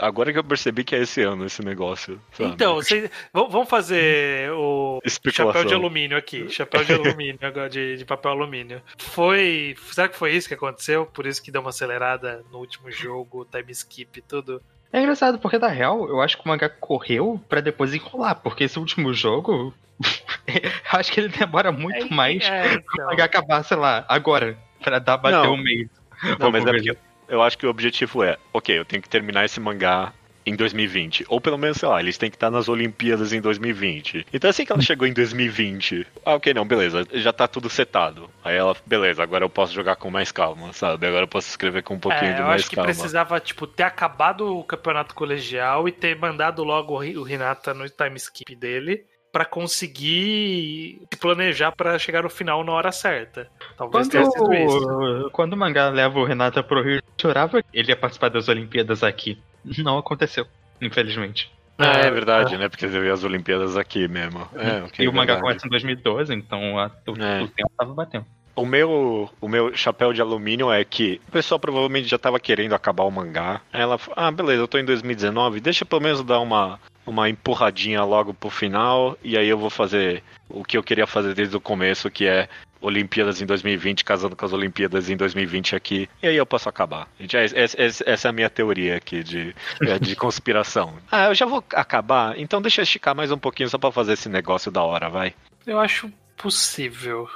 [0.00, 2.20] agora que eu percebi que é esse ano esse negócio.
[2.32, 2.50] sabe?
[2.50, 5.52] Então, v- vamos fazer o Especulação.
[5.62, 6.48] chapéu de alumínio aqui.
[6.50, 8.82] Chapéu de alumínio, agora de, de papel alumínio.
[8.98, 9.76] Foi.
[9.90, 11.06] Será que foi isso que aconteceu?
[11.06, 14.60] Por isso que deu uma acelerada no último jogo, time skip e tudo?
[14.92, 18.64] É engraçado, porque na real, eu acho que o mangá correu pra depois enrolar, porque
[18.64, 19.72] esse último jogo.
[20.92, 23.06] eu acho que ele demora muito É, mais é, então.
[23.06, 24.58] mangá acabar, sei lá, agora.
[24.82, 25.54] Pra dar bater Não.
[25.54, 25.90] o meio.
[26.38, 26.96] Não, mas é porque
[27.28, 30.12] eu acho que o objetivo é, ok, eu tenho que terminar esse mangá
[30.44, 31.24] em 2020.
[31.28, 34.26] Ou pelo menos, sei lá, eles têm que estar nas Olimpíadas em 2020.
[34.32, 38.30] Então assim que ela chegou em 2020, ah, ok, não, beleza, já tá tudo setado.
[38.42, 41.06] Aí ela, beleza, agora eu posso jogar com mais calma, sabe?
[41.06, 42.86] Agora eu posso escrever com um pouquinho É, de eu mais acho que calma.
[42.92, 48.16] precisava, tipo, ter acabado o campeonato colegial e ter mandado logo o Renata no time
[48.16, 53.48] skip dele pra conseguir se planejar pra chegar no final na hora certa.
[53.76, 54.80] Talvez tenha sido isso.
[54.80, 58.28] Quando, quando o mangá leva o Renata pro Rio, eu chorava que ele ia participar
[58.30, 59.38] das Olimpíadas aqui.
[59.78, 60.46] Não aconteceu,
[60.80, 61.50] infelizmente.
[61.78, 62.68] Ah, é verdade, né?
[62.68, 64.46] Porque eu vi as Olimpíadas aqui mesmo.
[64.54, 65.40] É, ok, e o mangá verdade.
[65.42, 67.42] começa em 2012, então a- o, É.
[67.42, 68.26] o tempo tava batendo.
[68.54, 72.74] O meu, o meu chapéu de alumínio é que o pessoal provavelmente já tava querendo
[72.74, 73.62] acabar o mangá.
[73.72, 77.28] Aí ela falou, ah, beleza, eu tô em 2019, deixa pelo menos dar uma, uma
[77.28, 81.56] empurradinha logo pro final, e aí eu vou fazer o que eu queria fazer desde
[81.56, 82.48] o começo, que é
[82.80, 87.08] Olimpíadas em 2020, casando com as Olimpíadas em 2020 aqui, e aí eu posso acabar.
[87.18, 89.54] É- é- é- essa é a minha teoria aqui de,
[90.00, 90.94] de conspiração.
[91.10, 94.14] Ah, eu já vou acabar, então deixa eu esticar mais um pouquinho só pra fazer
[94.14, 95.34] esse negócio da hora, vai.
[95.66, 97.28] Eu acho possível.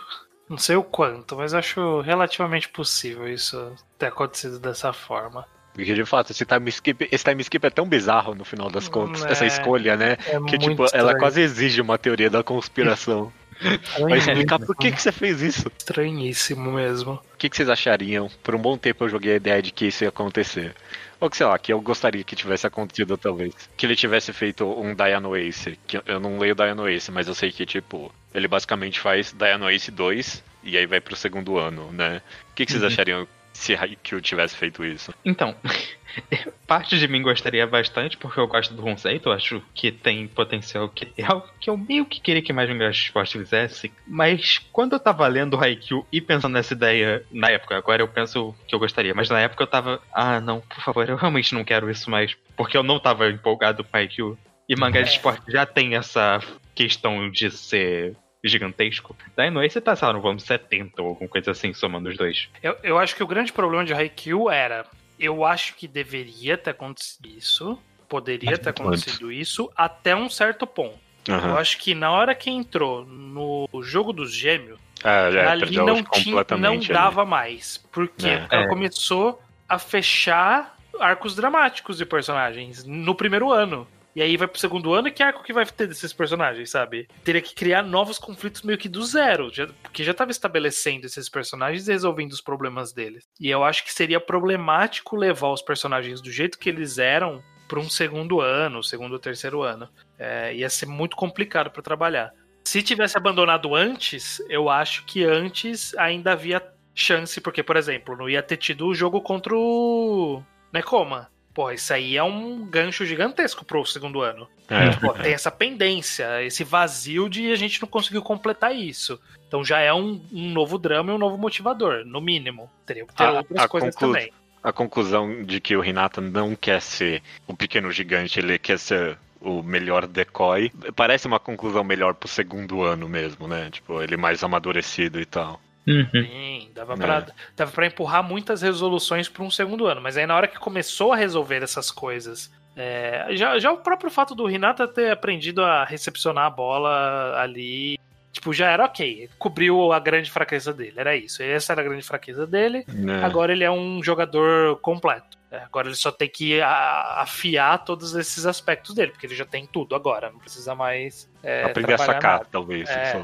[0.49, 5.47] Não sei o quanto, mas acho relativamente possível isso ter acontecido dessa forma.
[5.75, 8.89] Porque de fato, esse time skip, esse time skip é tão bizarro no final das
[8.89, 9.33] contas, É.
[9.33, 10.17] essa escolha, né?
[10.27, 11.19] É Que tipo, ela estranho.
[11.19, 13.33] quase exige uma teoria da conspiração.
[14.01, 15.71] Vai explicar por que, que você fez isso.
[15.79, 17.13] Estranhíssimo mesmo.
[17.13, 18.29] O que, que vocês achariam?
[18.43, 20.75] Por um bom tempo eu joguei a ideia de que isso ia acontecer.
[21.21, 23.55] Ou que, sei lá, que eu gostaria que tivesse acontecido talvez.
[23.77, 25.79] Que ele tivesse feito um Diano Ace.
[25.87, 29.71] Que eu não leio Diano Ace, mas eu sei que, tipo, ele basicamente faz Diano
[29.71, 32.21] Ace 2 e aí vai pro segundo ano, né?
[32.51, 32.89] O que, que vocês Uhum.
[32.89, 35.15] achariam se Haikyuu tivesse feito isso?
[35.25, 35.55] Então,
[36.67, 40.89] parte de mim gostaria bastante, porque eu gosto do conceito, eu acho que tem potencial
[40.89, 43.93] que é algo que eu meio que queria que mais um Gacha Esporte fizesse.
[44.07, 48.09] Mas quando eu tava lendo o Haikyuu e pensando nessa ideia na época, agora eu
[48.09, 51.55] penso que eu gostaria, mas na época eu tava, ah não, por favor, eu realmente
[51.55, 54.37] não quero isso mais, porque eu não tava empolgado com Haikyuu.
[54.69, 55.13] E mangá de É.
[55.13, 56.41] esporte já tem essa
[56.75, 58.17] questão de ser
[58.49, 59.17] gigantesco.
[59.37, 62.17] Daí no você tá, sei lá, no volume 70 ou alguma coisa assim, somando os
[62.17, 62.49] dois.
[62.63, 64.87] Eu, eu acho que o grande problema de Haikyuu era.
[65.19, 67.79] Eu acho que deveria ter acontecido isso.
[68.09, 70.99] Poderia ter acontecido isso até um certo ponto.
[71.27, 71.57] Eu Aham.
[71.57, 75.85] acho que na hora que entrou no jogo dos gêmeos, Ah, já ali não, tinha,
[75.85, 77.01] não completamente ali.
[77.01, 77.79] dava mais.
[77.91, 78.47] Porque É.
[78.51, 78.69] ela É.
[78.69, 83.87] começou a fechar arcos dramáticos de personagens no primeiro ano.
[84.15, 87.09] E aí vai pro segundo ano, que arco que vai ter desses personagens, sabe?
[87.25, 91.29] Teria que criar novos conflitos meio que do zero, já- porque já tava estabelecendo esses
[91.29, 93.25] personagens e resolvendo os problemas deles.
[93.41, 97.81] E eu acho que seria problemático levar os personagens do jeito que eles eram pra
[97.81, 99.89] um segundo ano, segundo ou terceiro ano.
[100.19, 102.31] É, ia ser muito complicado pra trabalhar.
[102.65, 106.63] Se tivesse abandonado antes, eu acho que antes ainda havia
[106.95, 110.43] chance, porque, por exemplo, não ia ter tido o jogo contra o
[110.73, 111.29] Nekoma.
[111.55, 114.49] Pô, isso aí é um gancho gigantesco pro segundo ano.
[114.69, 119.21] É, Pô, tem essa pendência, esse vazio de a gente não conseguiu completar isso.
[119.47, 122.69] Então já é um, um novo drama e um novo motivador, no mínimo.
[122.85, 124.33] Teria que ter A- outras a coisas conclu- também.
[124.65, 129.17] a conclusão de que o Renata não quer ser o pequeno gigante, ele quer ser
[129.41, 130.73] o melhor decoy.
[130.97, 133.69] Parece uma conclusão melhor pro segundo ano mesmo, né?
[133.71, 135.61] Tipo, ele mais amadurecido e tal.
[135.87, 136.09] Uhum.
[136.13, 136.97] Sim, dava É.
[136.97, 137.27] pra,
[137.57, 140.01] dava pra empurrar muitas resoluções pra um segundo ano.
[140.01, 142.51] Mas aí na hora que começou a resolver essas coisas.
[142.77, 147.99] é, já, já o próprio fato do Renata ter aprendido a recepcionar a bola ali.
[148.33, 149.29] Tipo, já era ok.
[149.39, 150.95] Cobriu a grande fraqueza dele.
[150.97, 151.41] Era isso.
[151.41, 152.85] Essa era a grande fraqueza dele.
[152.89, 153.23] né?
[153.25, 155.39] Agora ele é um jogador completo.
[155.53, 159.67] É, agora ele só tem que afiar todos esses aspectos dele, porque ele já tem
[159.67, 160.31] tudo agora.
[160.31, 161.31] Não precisa mais.
[161.43, 162.47] É, Aprender a sacar, nada.
[162.51, 162.89] talvez.
[162.91, 163.23] É.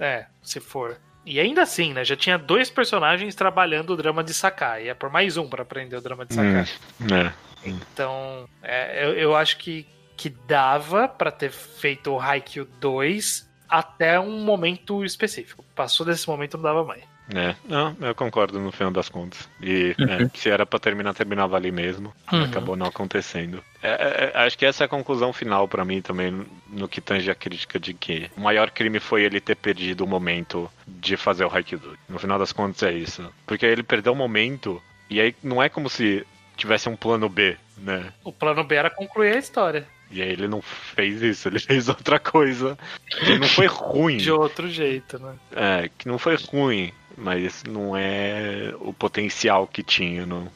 [0.00, 0.04] É.
[0.04, 0.96] É, se for.
[1.24, 2.04] E ainda assim, né?
[2.04, 4.86] Já tinha dois personagens trabalhando o drama de Sakai.
[4.86, 6.66] E é por mais um pra aprender o drama de Sakai.
[7.00, 7.32] Hum, é.
[7.64, 14.18] Então, é, eu, eu acho que, que dava pra ter feito o Haikyuu 2 até
[14.18, 15.64] um momento específico.
[15.74, 17.02] Passou desse momento, não dava mais.
[17.34, 19.48] É, não, eu concordo no final das contas.
[19.60, 22.12] E é, se era pra terminar, terminava ali mesmo.
[22.32, 22.44] Uhum.
[22.44, 23.62] Acabou não acontecendo.
[23.82, 27.00] É, é, é, acho que essa é a conclusão final pra mim também, no que
[27.00, 31.16] tange a crítica de que o maior crime foi ele ter perdido o momento de
[31.16, 31.96] fazer o Haikyuu.
[32.08, 33.32] No final das contas é isso.
[33.46, 36.26] Porque ele perdeu o momento, e aí não é como se
[36.56, 38.12] tivesse um plano B, né?
[38.24, 39.86] O plano B era concluir a história.
[40.10, 42.76] E aí ele não fez isso, ele fez outra coisa.
[43.06, 44.16] Que não foi ruim.
[44.16, 45.34] De outro jeito, né?
[45.54, 50.48] É, que não foi ruim, mas não é o potencial que tinha, não.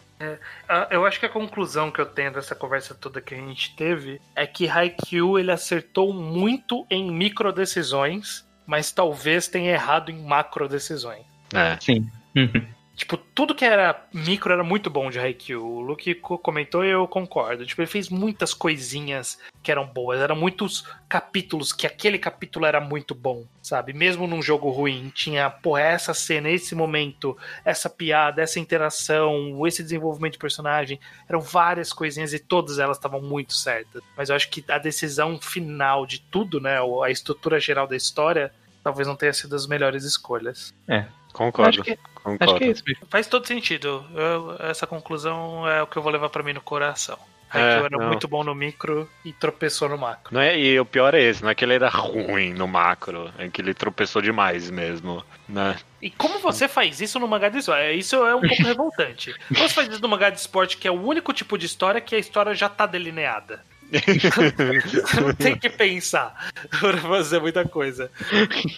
[0.68, 3.74] Ah, Eu acho que a conclusão que eu tenho dessa conversa toda que a gente
[3.76, 10.22] teve é que Haikyuu ele acertou muito em micro decisões, mas talvez tenha errado em
[10.22, 11.24] macro decisões.
[11.54, 11.76] É.
[11.80, 12.10] Sim.
[12.34, 12.66] Uhum.
[13.02, 15.60] Tipo, tudo que era micro era muito bom de Haikyuu.
[15.60, 17.66] O Luke comentou e eu concordo.
[17.66, 20.20] Tipo, ele fez muitas coisinhas que eram boas.
[20.20, 23.92] Eram muitos capítulos que aquele capítulo era muito bom, sabe?
[23.92, 25.10] Mesmo num jogo ruim.
[25.12, 31.00] Tinha, pô, essa cena, esse momento, essa piada, essa interação, esse desenvolvimento de personagem.
[31.28, 34.00] Eram várias coisinhas e todas elas estavam muito certas.
[34.16, 36.76] Mas eu acho que a decisão final de tudo, né?
[37.04, 40.74] A estrutura geral da história talvez não tenha sido as melhores escolhas.
[40.88, 41.06] É.
[41.32, 41.80] Concordo.
[41.80, 42.44] Acho que, concordo.
[42.44, 43.06] acho que é isso mesmo.
[43.10, 44.04] Faz todo sentido.
[44.14, 47.18] Eu- essa conclusão é o que eu vou levar pra mim no coração.
[47.54, 48.06] É, Haikyuu era não.
[48.08, 50.32] muito bom no micro e tropeçou no macro.
[50.34, 53.30] Não é, e o pior é esse, não é que ele era ruim no macro,
[53.36, 55.76] é que ele tropeçou demais mesmo, né?
[56.00, 57.92] E como você faz isso no mangá de história?
[57.92, 59.34] Isso é um pouco revoltante.
[59.48, 62.00] Como você faz isso no mangá de esporte, que é o único tipo de história
[62.00, 63.62] que a história já tá delineada?
[63.92, 68.10] Você não tem que pensar pra fazer muita coisa.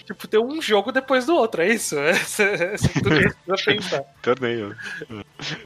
[0.07, 1.95] Tipo, tem um jogo depois do outro, é isso?
[2.05, 4.03] É, é, precisa pensar.
[4.23, 4.75] Torneio.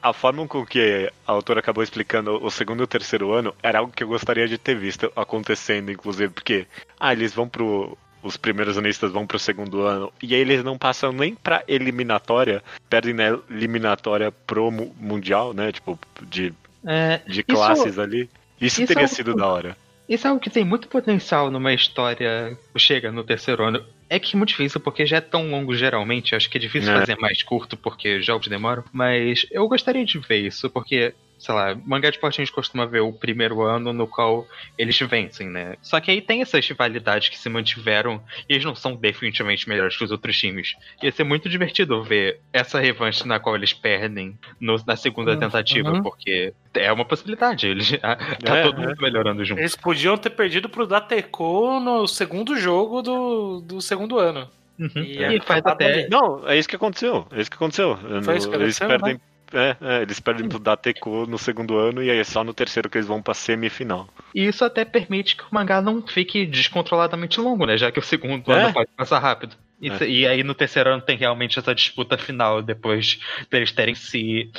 [0.02, 3.78] A forma com que a autora acabou explicando o segundo e o terceiro ano era
[3.78, 6.66] algo que eu gostaria de ter visto acontecendo, inclusive, porque,
[6.98, 7.96] ah, eles vão pro.
[8.20, 12.62] Os primeiros anistas vão pro segundo ano, e aí eles não passam nem pra eliminatória,
[12.90, 15.70] perdem na eliminatória pro mu- mundial, né?
[15.70, 16.52] Tipo, de,
[16.84, 18.28] É, de Isso- classes ali.
[18.60, 19.76] Isso, isso teria é sido da hora.
[20.08, 23.84] Isso é algo que tem muito potencial numa história que chega no terceiro ano.
[24.08, 26.34] É que é muito difícil, porque já é tão longo geralmente.
[26.34, 27.00] Acho que é difícil É.
[27.00, 28.82] fazer mais curto, porque jogos demoram.
[28.90, 32.84] Mas eu gostaria de ver isso, porque, sei lá, mangá de esporte a gente costuma
[32.84, 35.76] ver o primeiro ano no qual eles vencem, né?
[35.80, 39.96] Só que aí tem essas rivalidades que se mantiveram e eles não são definitivamente melhores
[39.96, 40.74] que os outros times.
[41.02, 45.38] Ia ser muito divertido ver essa revanche na qual eles perdem no- na segunda Uhum.
[45.38, 47.66] tentativa, porque é uma possibilidade.
[47.68, 48.18] Eles, tá
[48.56, 48.86] É, todo é.
[48.86, 49.60] mundo melhorando junto.
[49.60, 54.48] Eles podiam ter perdido pro Dateco no segundo jogo do, do segundo ano.
[54.78, 54.90] Uhum.
[55.02, 56.08] E E faz até.
[56.08, 57.26] Não, é isso que aconteceu.
[57.32, 57.96] É isso que aconteceu.
[58.22, 59.20] Foi isso que eles aconteceu, perdem.
[59.52, 62.90] É, é, eles perdem pro Dateco no segundo ano e aí é só no terceiro
[62.90, 64.08] que eles vão pra semifinal.
[64.34, 67.78] E isso até permite que o mangá não fique descontroladamente longo, né?
[67.78, 68.64] Já que o segundo É.
[68.64, 69.56] ano pode passar rápido.
[69.80, 73.18] Isso- E aí no terceiro ano tem realmente essa disputa final depois
[73.50, 74.50] deles terem se.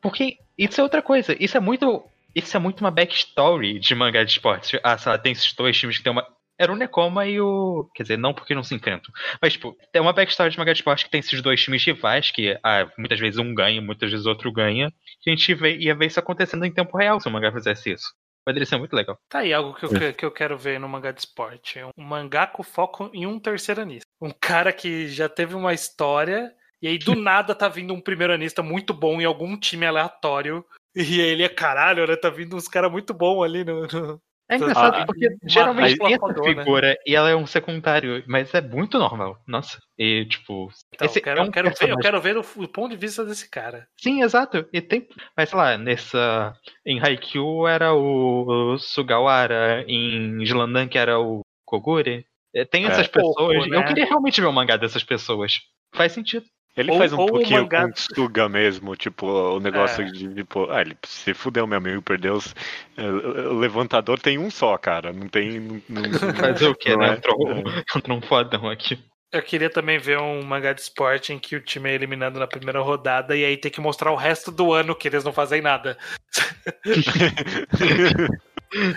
[0.00, 1.36] Porque isso é outra coisa.
[1.42, 2.04] Isso é muito.
[2.34, 4.78] Isso é muito uma backstory de mangá de esportes.
[4.84, 6.24] Ah, sei lá, tem esses dois times que tem uma.
[6.58, 7.88] Era o Nekoma e o.
[7.94, 9.12] Quer dizer, não porque não se enfrentam.
[9.40, 12.30] Mas, tipo, tem uma backstory de mangá de esporte que tem esses dois times rivais,
[12.30, 14.88] que ah, muitas vezes um ganha, muitas vezes outro ganha.
[15.26, 18.06] A gente vê, ia ver isso acontecendo em tempo real se o mangá fizesse isso.
[18.44, 19.18] Poderia ser muito legal.
[19.28, 21.80] Tá aí algo que eu, que- que eu quero ver no mangá de esporte.
[21.96, 24.06] Um mangá com foco em um terceiranista.
[24.20, 26.50] Um cara que já teve uma história
[26.80, 30.64] e aí do nada tá vindo um primeiranista muito bom em algum time aleatório.
[30.96, 32.16] E ele é caralho, né?
[32.16, 33.86] Tá vindo uns caras muito bons ali no.
[33.86, 34.20] no-
[34.50, 36.62] É engraçado Ah, porque uma geralmente tem essa flopodona, né?
[36.64, 39.36] figura e ela é um secundário, mas é muito normal.
[39.46, 39.78] Nossa.
[39.98, 40.70] E tipo.
[40.94, 42.90] Então, esse eu, quero, é um eu, quero ver, eu quero ver o, o ponto
[42.90, 43.86] de vista desse cara.
[44.00, 44.66] Sim, exato.
[44.72, 45.06] E tem.
[45.36, 46.54] Mas sei lá, nessa.
[46.86, 52.24] Em Haikyuu era o Sugawara, em Slandan que era o Kogure.
[52.54, 52.88] É, Tem É.
[52.88, 53.66] essas Pouco, pessoas.
[53.66, 53.86] Eu né?
[53.86, 55.52] queria realmente ver um mangá dessas pessoas.
[55.94, 56.46] Faz sentido.
[56.78, 60.06] Ele Ou- faz um pouquinho mangá- com Suga mesmo, tipo, o negócio É.
[60.06, 62.54] de, tipo, ah, ele se fudeu, meu amigo, perdeu os,
[62.96, 65.82] eh, o levantador tem um só, cara, não tem...
[65.88, 66.10] Não, não-
[66.56, 67.10] Fazer o quê, não né?
[67.10, 67.58] é- Entrou, é.
[67.58, 68.96] entrou um fodão aqui.
[69.30, 72.46] Eu queria também ver um mangá de esporte em que o time é eliminado na
[72.46, 75.60] primeira rodada e aí tem que mostrar o resto do ano que eles não fazem
[75.60, 75.98] nada.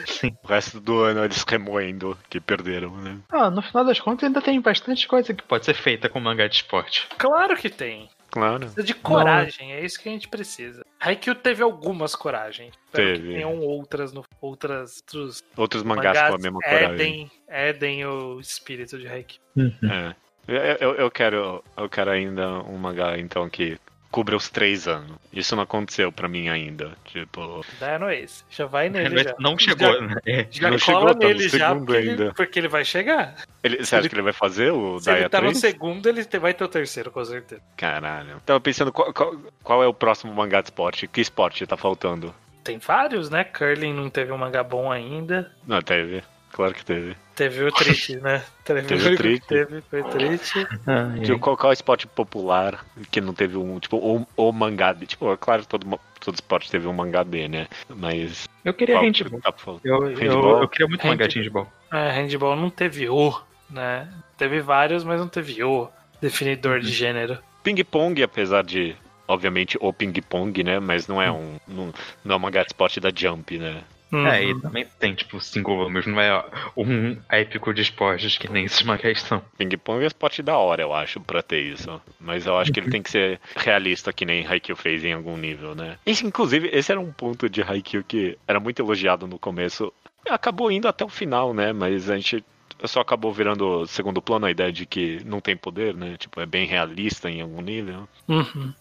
[0.05, 0.36] Sim.
[0.43, 3.17] o resto do ano eles remoendo que perderam, né?
[3.30, 6.47] Ah, no final das contas ainda tem bastante coisa que pode ser feita com mangá
[6.47, 7.07] de esporte.
[7.17, 8.09] Claro que tem.
[8.30, 8.59] Claro.
[8.59, 10.86] Precisa de coragem, é isso que a gente precisa.
[10.99, 12.74] Haikyuu teve algumas coragens.
[12.91, 13.28] Teve.
[13.28, 16.93] que tenham outras no outras outros Outros mangás, com a mesma coragem.
[16.93, 19.41] Eden, Eden o espírito de Haikyuu.
[19.84, 20.15] É.
[20.47, 23.78] Eu, eu, eu quero, eu quero ainda um mangá, então, que
[24.12, 25.18] cubra os três anos.
[25.32, 26.91] Isso não aconteceu pra mim ainda.
[27.05, 28.43] Tipo, Dino Ace.
[28.49, 29.34] Já vai nele já.
[29.39, 30.16] Não chegou, Já, né?
[30.26, 30.47] É.
[30.51, 32.34] já Não cola chegou, tá no nele já, segundo porque ele, ainda.
[32.34, 33.36] porque ele vai chegar.
[33.64, 35.57] ele, você acha Ele- que ele vai fazer o Se ele Daya tá no 3?
[35.57, 37.62] segundo, ele vai ter o terceiro, com certeza.
[37.78, 38.41] Caralho.
[38.45, 41.07] Tava pensando qual, qual, qual é o próximo mangá de esporte?
[41.07, 42.34] Que esporte tá faltando?
[42.64, 43.43] Tem vários, né?
[43.43, 45.51] Curling não teve um mangá bom ainda.
[45.66, 46.22] Não, teve.
[46.52, 47.16] Claro que teve.
[47.36, 48.43] Teve o Trite, né?
[48.64, 49.47] Teve, Teve o Trite.
[49.47, 50.68] Teve, foi o Trite.
[50.86, 54.52] Ah, Tipo, qual, qual é o esporte popular que não teve um, tipo, o, o
[54.52, 55.06] mangá de.
[55.08, 57.68] Tipo, é claro que todo, todo esporte teve um mangá D, né?
[57.89, 58.47] Mas.
[58.66, 59.39] Eu queria qual handball.
[59.39, 59.82] que tá falando?
[59.86, 60.58] Eu, Handball?
[60.58, 61.72] eu, eu queria muito mangá de handball.
[61.91, 63.34] É, handball não teve o,
[63.70, 64.08] né?
[64.38, 65.89] Teve vários, mas não teve o
[66.22, 66.82] definidor Uhum.
[66.82, 67.38] de gênero.
[67.64, 68.95] Ping-pong, apesar de.
[69.28, 70.80] Obviamente, o ping-pong, né?
[70.80, 71.56] Mas não é um.
[71.68, 71.93] Não,
[72.26, 73.82] não é um mangá de esporte da Jump, né?
[74.12, 74.28] Uhum.
[74.28, 76.43] É, e também tem, tipo, cinco volumes, não é
[76.76, 79.41] um épico de esportes que nem esses mangás são.
[79.57, 82.01] Ping Pong é esporte da hora, eu acho, pra ter isso.
[82.20, 85.38] Mas eu acho que ele tem que ser realista, que nem Haikyuu fez em algum
[85.38, 85.97] nível, né?
[86.05, 89.93] Esse, inclusive, esse era um ponto de Haikyuu que era muito elogiado no começo.
[90.30, 91.72] Acabou indo até o final, né?
[91.72, 92.43] Mas a gente
[92.86, 96.18] só acabou virando segundo plano a ideia de que não tem poder, né?
[96.18, 98.07] Tipo, é bem realista em algum nível.
[98.28, 98.74] Uhum.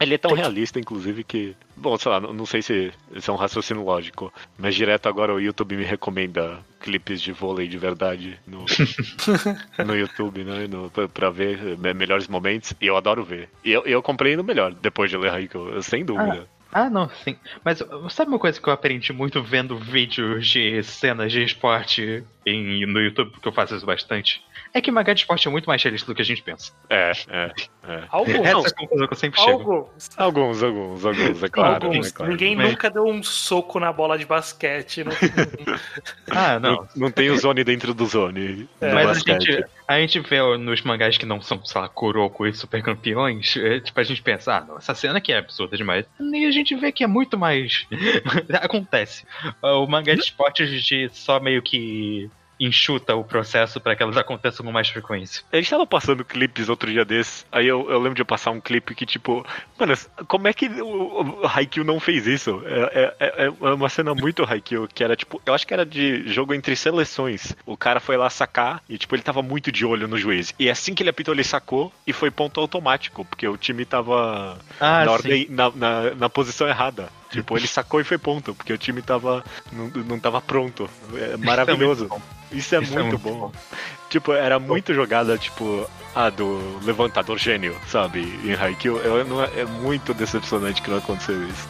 [0.00, 1.54] Ele é tão realista, inclusive, que.
[1.76, 5.32] Bom, sei lá, não não sei se isso é um raciocínio lógico, mas direto agora
[5.32, 8.64] o YouTube me recomenda clipes de vôlei de verdade no,
[9.84, 10.66] no YouTube, né?
[10.66, 13.48] No, pra, pra ver me- melhores momentos, e eu adoro ver.
[13.64, 16.48] E eu, eu comprei no melhor depois de ler Haikyuu, sem dúvida.
[16.72, 17.36] Ah, não, sim.
[17.64, 22.84] Mas sabe uma coisa que eu aprendi muito vendo vídeos de cenas de esporte em,
[22.84, 24.42] no YouTube, porque eu faço isso bastante?
[24.76, 26.70] É que mangá de esporte é muito mais realista do que a gente pensa.
[26.90, 27.52] É, é,
[27.88, 28.02] é.
[28.10, 28.46] Alguns.
[28.46, 29.72] Essa é a conclusão que eu sempre chego.
[29.72, 30.10] Alguns.
[30.18, 31.86] Alguns, alguns, alguns, é claro.
[31.86, 32.08] Alguns.
[32.08, 32.32] é claro.
[32.32, 35.02] Ninguém Mas- nunca deu um soco na bola de basquete.
[35.02, 35.12] Não...
[36.28, 36.72] Ah, não.
[36.76, 38.68] Não, não tem o Zone dentro do Zone.
[38.78, 39.46] É, no Mas a basquete.
[39.46, 43.56] gente, a gente vê nos mangás que não são, sei lá, Kuroko e super campeões,
[43.56, 46.04] é, tipo, a gente pensa, ah, não, essa cena aqui é absurda demais.
[46.20, 47.86] E a gente vê que é muito mais.
[48.60, 49.24] Acontece.
[49.62, 52.28] O mangá de esportes de só meio que
[52.58, 55.42] enxuta o processo para que elas aconteçam com mais frequência.
[55.52, 58.50] A gente tava passando clipes outro dia desses, aí eu, eu lembro de eu passar
[58.50, 59.44] um clipe que, tipo,
[59.78, 59.94] mano,
[60.26, 62.62] como é que o, o Haikyuu não fez isso?
[62.64, 66.26] É, é, é uma cena muito Haikyuu, que era, tipo, eu acho que era de
[66.32, 67.54] jogo entre seleções.
[67.64, 70.54] O cara foi lá sacar e, tipo, ele tava muito de olho no juiz.
[70.58, 74.58] E assim que ele apitou, ele sacou e foi ponto automático, porque o time tava
[74.80, 77.08] Ah, na, ordem, na, na, na posição errada.
[77.30, 79.44] Tipo, ele sacou e foi ponto, porque o time tava.
[79.72, 80.88] não, não tava pronto.
[81.14, 82.08] É maravilhoso.
[82.52, 83.38] Isso é, Isso muito, é muito bom.
[83.48, 83.52] bom.
[84.08, 88.20] Tipo, era muito jogada, tipo, a do levantador gênio, sabe?
[88.44, 88.98] Em Haikyuu.
[88.98, 91.68] Eu, não, é muito decepcionante que não aconteceu isso.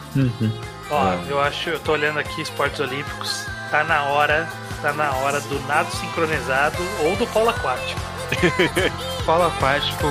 [0.91, 1.19] Ó, Ah.
[1.27, 3.43] eu acho, eu tô olhando aqui esportes olímpicos.
[3.71, 4.47] Tá na hora,
[4.81, 7.99] tá na hora do nado sincronizado ou do polo aquático.
[9.25, 10.05] Polo aquático,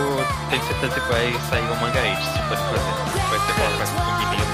[0.50, 3.28] tenho certeza que vai sair um manga age, se for fazer.
[3.28, 4.45] Vai ser polo aquático feminino e.「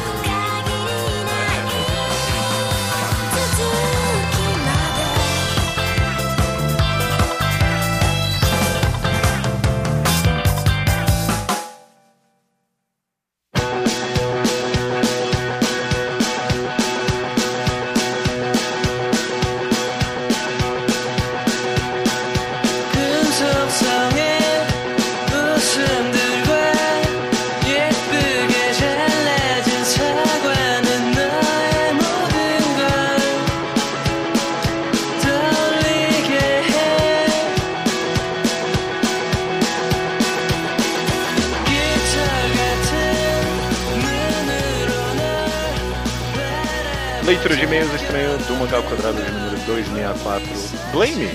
[47.52, 50.46] Leitura de e-mails estranho do mangá ao quadrado de número 264.
[50.90, 51.28] Blame!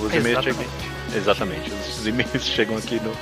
[0.00, 0.64] Os e-mails chegam.
[1.14, 1.16] Exatamente.
[1.16, 1.70] Exatamente.
[1.72, 3.12] Os e-mails chegam aqui no.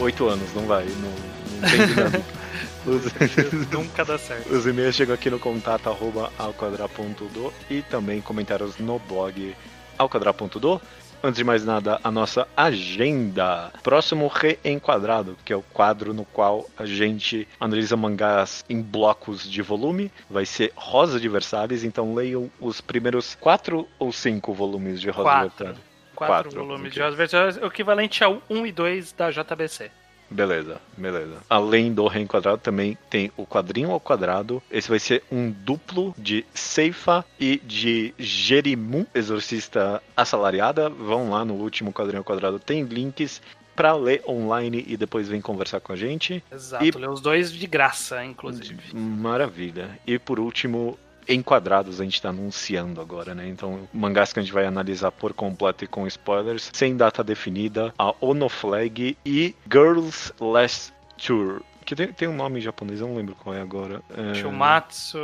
[0.00, 0.84] Oito anos, não vai.
[0.84, 1.12] Não,
[1.60, 2.22] não tem dinâmica.
[2.84, 4.52] Os- Nunca dá certo.
[4.52, 9.54] Os e-mails chegam aqui no contato arroba alquadra.do e também comentários no blog
[9.96, 10.80] alquadra.do.
[11.24, 13.70] Antes de mais nada, a nossa agenda.
[13.80, 19.62] Próximo Reenquadrado, que é o quadro no qual a gente analisa mangás em blocos de
[19.62, 20.10] volume.
[20.28, 25.28] Vai ser Rosa de Versalhes, então leiam os primeiros quatro ou cinco volumes de Rosa
[25.28, 25.64] de Quatro.
[25.66, 25.92] Versalhes.
[26.16, 27.02] Quatro, Quatro, volumes ok.
[27.02, 30.01] de Os Versalhes, o equivalente ao 1 e 2 da JBC.
[30.32, 31.36] Beleza, beleza.
[31.48, 34.62] Além do reenquadrado, também tem o quadrinho ao quadrado.
[34.70, 40.88] Esse vai ser um duplo de Seifa e de Jerimu, exorcista assalariada.
[40.88, 43.40] Vão lá no último quadrinho ao quadrado, tem links
[43.74, 46.42] pra ler online e depois vem conversar com a gente.
[46.52, 48.94] Exato, E- lê os dois de graça, inclusive.
[48.94, 49.98] Maravilha.
[50.06, 53.48] E por último, enquadrados a gente tá anunciando agora, né?
[53.48, 57.92] Então, mangás que a gente vai analisar por completo e com spoilers, sem data definida,
[57.98, 60.92] a Ono Flag e Girls Last
[61.24, 61.62] Tour.
[61.84, 64.00] Que tem, tem um nome em japonês, eu não lembro qual é agora.
[64.16, 65.18] É, Shumatsu.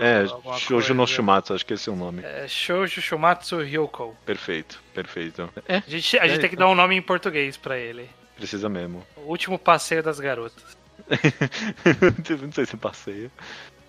[0.00, 0.24] É,
[0.58, 1.06] Shoujo no.
[1.06, 2.22] Shumatsu, acho que esse é o nome.
[2.24, 4.16] É, Shoujo Shumatsu Hyoko.
[4.24, 5.50] Perfeito, perfeito.
[5.68, 8.08] É, A gente, a gente É, tem que dar um nome em português pra ele.
[8.34, 9.04] precisa mesmo.
[9.16, 10.78] O último passeio das garotas.
[12.42, 13.30] não sei se passeia.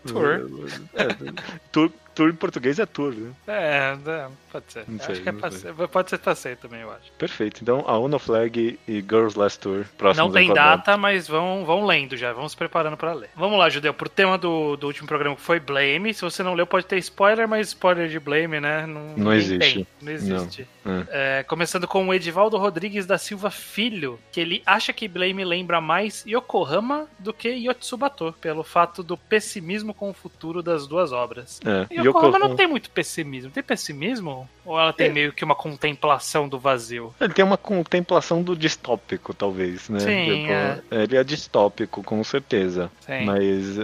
[0.05, 0.47] Tour.
[0.93, 1.07] É,
[1.71, 1.91] tour.
[2.13, 3.31] Tour em português é tour, né?
[3.47, 4.83] É, é, pode ser.
[4.87, 5.73] Não Acho sei, que é passeio.
[5.87, 7.11] Pode ser passeio também, eu acho.
[7.17, 7.61] Perfeito.
[7.61, 9.85] Então, a Ono Flag e Girls Last Tour.
[10.15, 13.29] Não tem data, mas vão, vão lendo já, vão se preparando pra ler.
[13.35, 16.13] Vamos lá, Judeu, pro tema do, do último programa que foi Blame.
[16.13, 18.85] Se você não leu, pode ter spoiler, mas spoiler de Blame, né?
[18.85, 19.73] Não, Não existe.
[19.75, 20.67] tem, Não existe.
[20.83, 21.05] Não.
[21.09, 25.79] É, começando com o Edivaldo Rodrigues da Silva Filho, que ele acha que Blame lembra
[25.79, 31.59] mais Yokohama do que Yotsubato, pelo fato do pessimismo com o futuro das duas obras.
[31.65, 32.00] É.
[32.09, 33.51] Yokohama não tem muito pessimismo.
[33.51, 34.47] Tem pessimismo?
[34.65, 35.09] Ou ela tem É.
[35.09, 37.13] meio que uma contemplação do vazio?
[37.19, 39.99] Ele tem uma contemplação do distópico, talvez, né?
[39.99, 40.79] Sim, é.
[40.91, 42.91] Ele é distópico, com certeza.
[43.01, 43.25] Sim.
[43.25, 43.77] Mas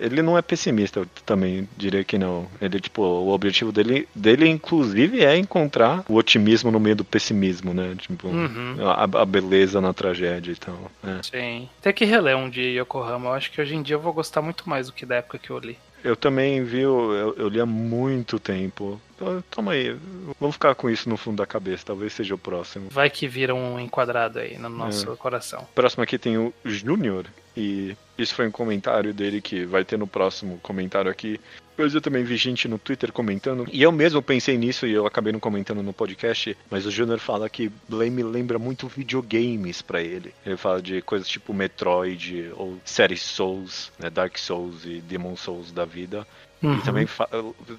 [0.00, 2.46] ele não é pessimista, eu também diria que não.
[2.60, 7.74] Ele, tipo, o objetivo dele, dele inclusive, é encontrar o otimismo no meio do pessimismo,
[7.74, 7.94] né?
[7.98, 8.76] Tipo, Uhum.
[8.88, 10.90] a, a beleza na tragédia e tal.
[11.04, 11.22] É.
[11.22, 11.68] Sim.
[11.82, 13.30] Tem que reler um de Yokohama.
[13.30, 15.38] Eu acho que hoje em dia eu vou gostar muito mais do que da época
[15.38, 15.76] que eu li.
[16.02, 19.00] Eu também vi, eu, eu li há muito tempo.
[19.16, 19.94] Então, Toma aí,
[20.40, 22.88] vamos ficar com isso no fundo da cabeça, talvez seja o próximo.
[22.90, 25.16] Vai que vira um enquadrado aí no nosso É.
[25.16, 25.66] coração.
[25.74, 27.26] Próximo aqui tem o Júnior,
[27.56, 31.40] e isso foi um comentário dele que vai ter no próximo comentário aqui.
[31.76, 35.06] Mas eu também vi gente no Twitter comentando, e eu mesmo pensei nisso e eu
[35.06, 40.02] acabei não comentando no podcast, mas o Júnior fala que Blame lembra muito videogames pra
[40.02, 40.34] ele.
[40.44, 45.72] Ele fala de coisas tipo Metroid ou série Souls, né, Dark Souls e Demon Souls
[45.72, 46.26] da vida.
[46.62, 46.74] Uhum.
[46.74, 47.08] Ele, também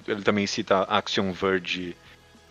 [0.08, 1.96] ele também cita Action Verge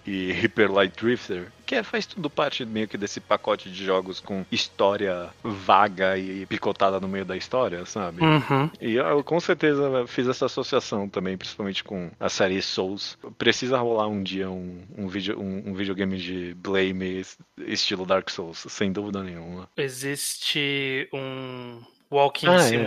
[0.08, 4.20] e Hyper Light Drifter, que é- faz tudo parte meio que desse pacote de jogos
[4.20, 8.22] com história vaga e picotada no meio da história, sabe?
[8.22, 8.70] Uhum.
[8.82, 13.18] E eu com certeza fiz essa associação também, principalmente com a série Souls.
[13.38, 17.24] Precisa rolar um dia um, um, video, um, um videogame de Blame
[17.60, 19.70] estilo Dark Souls, sem dúvida nenhuma.
[19.78, 22.84] Existe um Walking Ah, é.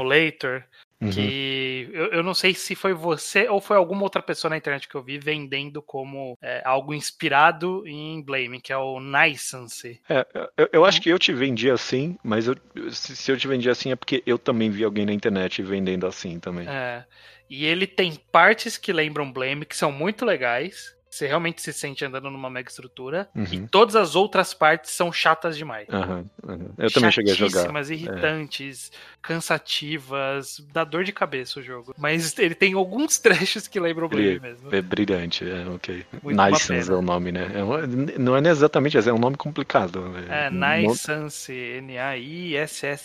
[1.04, 1.12] Uhum.
[1.12, 4.88] que eu, eu não sei se foi você ou foi alguma outra pessoa na internet
[4.88, 10.00] que eu vi vendendo como é, algo inspirado em Blame, que é o Nicense.
[10.08, 10.26] É,
[10.56, 12.56] eu, eu acho que eu te vendi assim, mas eu-
[12.90, 16.06] se, se eu te vendi assim é porque eu também vi alguém na internet vendendo
[16.06, 16.66] assim também.
[16.68, 17.04] É,
[17.48, 20.94] e ele tem partes que lembram Blame, que são muito legais.
[21.14, 23.28] Você realmente se sente andando numa mega estrutura.
[23.36, 23.44] Uhum.
[23.52, 25.86] E todas as outras partes são chatas demais.
[25.88, 26.70] Aham, aham.
[26.76, 27.52] Eu também cheguei a jogar.
[27.52, 28.90] Chatíssimas, irritantes,
[29.22, 31.94] cansativas, dá dor de cabeça o jogo.
[31.96, 34.74] Mas ele tem alguns trechos que lembram Blame Ele- mesmo.
[34.74, 36.04] É brilhante, é, ok.
[36.22, 36.80] Muito pena.
[36.80, 37.46] é o nome, né?
[37.54, 40.02] É não é exatamente esse, é um nome complicado.
[40.28, 41.52] É, Um Nicense,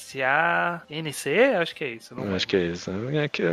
[0.09, 1.29] N-A-I-S-S-A-N-C,
[1.59, 2.15] acho que é isso.
[2.15, 2.33] Não.
[2.35, 2.89] Acho que é isso.
[3.13, 3.43] É que,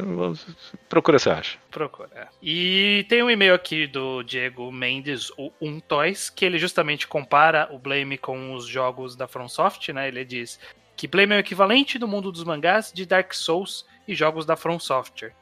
[0.88, 1.58] procura, você acha.
[1.70, 2.08] Procura.
[2.14, 2.26] é.
[2.42, 7.68] E tem um e-mail aqui do Diego Mendes, o Um Toys, que ele justamente compara
[7.72, 10.08] o Blame com os jogos da FromSoft, né?
[10.08, 10.58] Ele diz
[10.96, 14.56] que Blame é o equivalente do mundo dos mangás de Dark Souls e jogos da
[14.56, 15.34] From Software.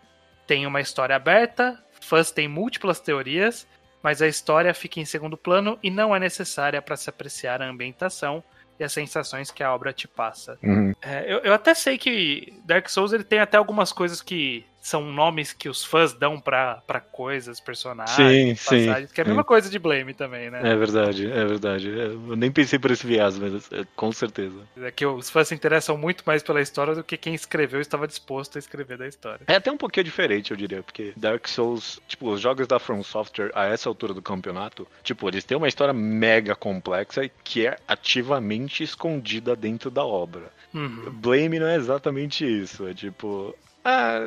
[0.47, 3.67] Tem uma história aberta, fãs têm múltiplas teorias,
[4.03, 7.69] mas a história fica em segundo plano e não é necessária para se apreciar a
[7.69, 8.45] ambientação
[8.79, 10.59] e as sensações que a obra te passa.
[10.63, 10.93] Uhum.
[11.01, 15.11] É, eu, eu até sei que Dark Souls ele tem até algumas coisas que são
[15.11, 19.25] nomes que os fãs dão pra, pra coisas, personagens, Sim, sim, passagens, que é a
[19.25, 19.31] sim.
[19.31, 20.61] mesma coisa de Blame também, né?
[20.63, 21.89] É verdade, é verdade.
[21.89, 24.61] Eu nem pensei por esse viés, mas é, com certeza.
[24.77, 24.91] É.
[24.91, 28.57] que os fãs se interessam muito mais pela história do que quem escreveu estava disposto
[28.57, 29.41] a escrever da história.
[29.47, 33.03] É até um pouquinho diferente, eu diria, porque Dark Souls, tipo, os jogos da From
[33.03, 37.79] Software a essa altura do campeonato, tipo, eles têm uma história mega complexa que é
[37.89, 40.53] ativamente escondida dentro da obra.
[40.75, 41.11] Uhum.
[41.11, 43.57] Blame não é exatamente isso, é tipo.
[43.85, 44.19] Ah,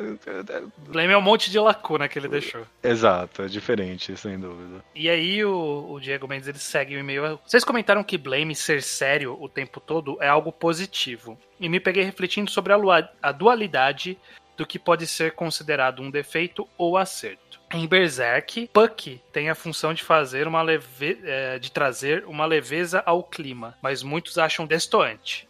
[0.88, 2.64] Blame é um monte de lacuna que ele deixou.
[2.82, 4.84] exato, é diferente, sem dúvida.
[4.94, 7.40] E aí o, o Diego Mendes ele segue o e-mail.
[7.44, 11.36] Vocês comentaram que Blame ser sério o tempo todo é algo positivo.
[11.58, 12.78] E me peguei refletindo sobre a,
[13.20, 14.16] a dualidade
[14.56, 17.60] do que pode ser considerado um defeito ou acerto.
[17.72, 23.02] Em Berserk, Puck tem a função de fazer uma leve, eh, de trazer uma leveza
[23.04, 25.46] ao clima, mas muitos acham destoante.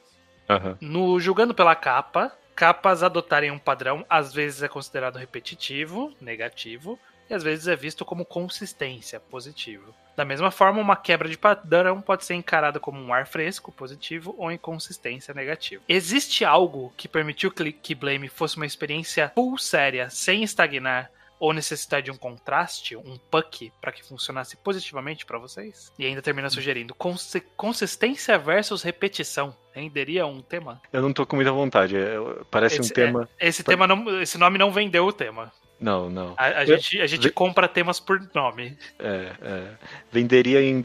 [0.49, 0.77] Aham.
[0.81, 6.99] No julgando pela capa, capas adotarem um padrão às vezes é considerado repetitivo, negativo,
[7.31, 9.95] e às vezes é visto como consistência, positivo.
[10.17, 14.35] Da mesma forma, uma quebra de padrão pode ser encarada como um ar fresco, positivo,
[14.37, 15.85] ou inconsistência, negativo.
[15.89, 22.03] Existe algo que permitiu que Blame fosse uma experiência full séria, sem estagnar, ou necessitar
[22.03, 25.93] de um contraste, um puck, para que funcionasse positivamente para vocês?
[25.99, 29.55] E ainda termina sugerindo consi- consistência versus repetição.
[29.73, 30.81] Renderia um tema?
[30.93, 32.17] Eu não tô com muita vontade, é-
[32.51, 33.29] parece Esse- um tema.
[33.39, 35.53] Esse tema não, esse nome não vendeu o tema.
[35.81, 36.35] Não, não.
[36.37, 38.77] A, a Eu- gente, a gente compra temas por nome.
[38.99, 39.71] É, é.
[40.11, 40.81] Venderia em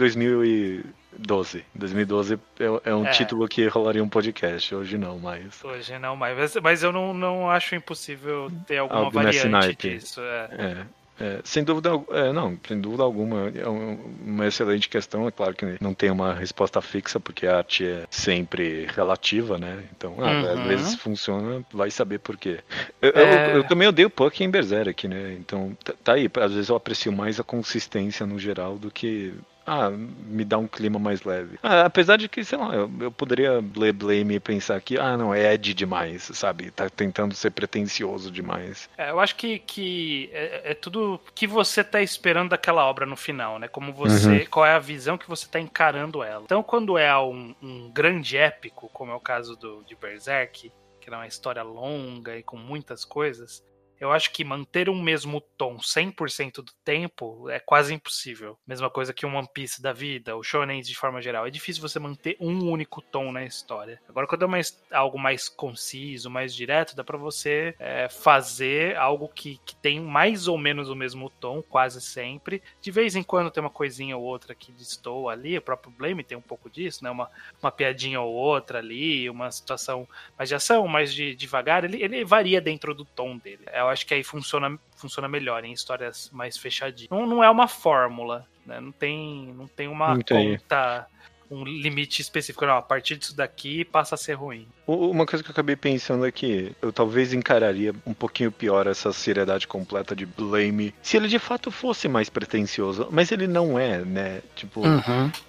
[1.18, 1.66] 2012.
[1.76, 3.11] 2012 é, é um É.
[3.11, 5.64] título que rolaria um podcast, hoje não, mas.
[5.64, 6.55] Hoje não mais.
[6.61, 10.22] Mas eu não, não acho impossível ter alguma Algo variante disso.
[10.22, 10.86] é.
[11.20, 15.28] É, é, sem dúvida, é, não, sem dúvida alguma, é um- uma excelente questão.
[15.28, 19.84] É claro que não tem uma resposta fixa, porque a arte é sempre relativa, né?
[19.95, 20.53] Então, ah, Uhum.
[20.53, 22.59] às vezes funciona, vai saber por quê.
[22.99, 23.55] Eu, eu- É.
[23.57, 25.34] eu também odeio Puck em Berserk, né?
[25.39, 29.34] Então, tá, tá aí, às vezes eu aprecio mais a consistência no geral do que
[29.66, 31.57] ah, me dá um clima mais leve.
[31.64, 35.18] Ah, apesar de que, sei lá, eu, eu poderia ler Blame e pensar que, ah,
[35.18, 36.72] não, é Ed demais, sabe?
[36.72, 38.89] Tá tentando ser pretencioso demais.
[38.97, 43.16] É, eu acho que, que é, é tudo que você tá esperando daquela obra no
[43.16, 43.68] final, né?
[43.68, 44.30] Como você.
[44.30, 44.45] Uhum.
[44.49, 46.43] Qual é a visão que você tá encarando ela.
[46.43, 51.09] Então, quando é um, um grande épico, como é o caso do, de Berserk, que
[51.09, 53.64] é uma história longa e com muitas coisas,
[54.04, 58.60] eu acho que manter um mesmo tom 100% do tempo é quase impossível.
[58.68, 61.47] Mesma coisa que um One Piece da vida, o Shonen de forma geral.
[61.47, 64.01] É difícil você manter um único tom na história.
[64.10, 69.30] Agora, quando é mais, algo mais conciso, mais direto, dá pra você é, fazer algo
[69.30, 72.62] que, que tem mais ou menos o mesmo tom, quase sempre.
[72.82, 76.26] De vez em quando tem uma coisinha ou outra que destoa ali, o próprio Blame
[76.26, 77.10] tem um pouco disso, né?
[77.10, 77.32] Uma,
[77.62, 80.06] uma piadinha ou outra ali, uma situação
[80.38, 81.86] mais de ação, mais de devagar.
[81.86, 83.64] Ele, ele varia dentro do tom dele.
[83.74, 87.09] Eu acho que aí funciona, funciona melhor em histórias mais fechadinhas.
[87.09, 88.79] Não, não é uma fórmula, né?
[88.79, 90.57] Não tem, não tem uma Entendi.
[90.57, 91.07] conta,
[91.54, 92.66] um limite específico.
[92.66, 94.68] Não, a partir disso daqui passa a ser ruim.
[94.86, 99.68] Uma coisa que eu acabei pensando aqui, eu talvez encararia um pouquinho pior essa seriedade
[99.68, 104.41] completa de Blame se ele de fato fosse mais pretencioso, mas ele não é, né?
[104.56, 104.82] Tipo,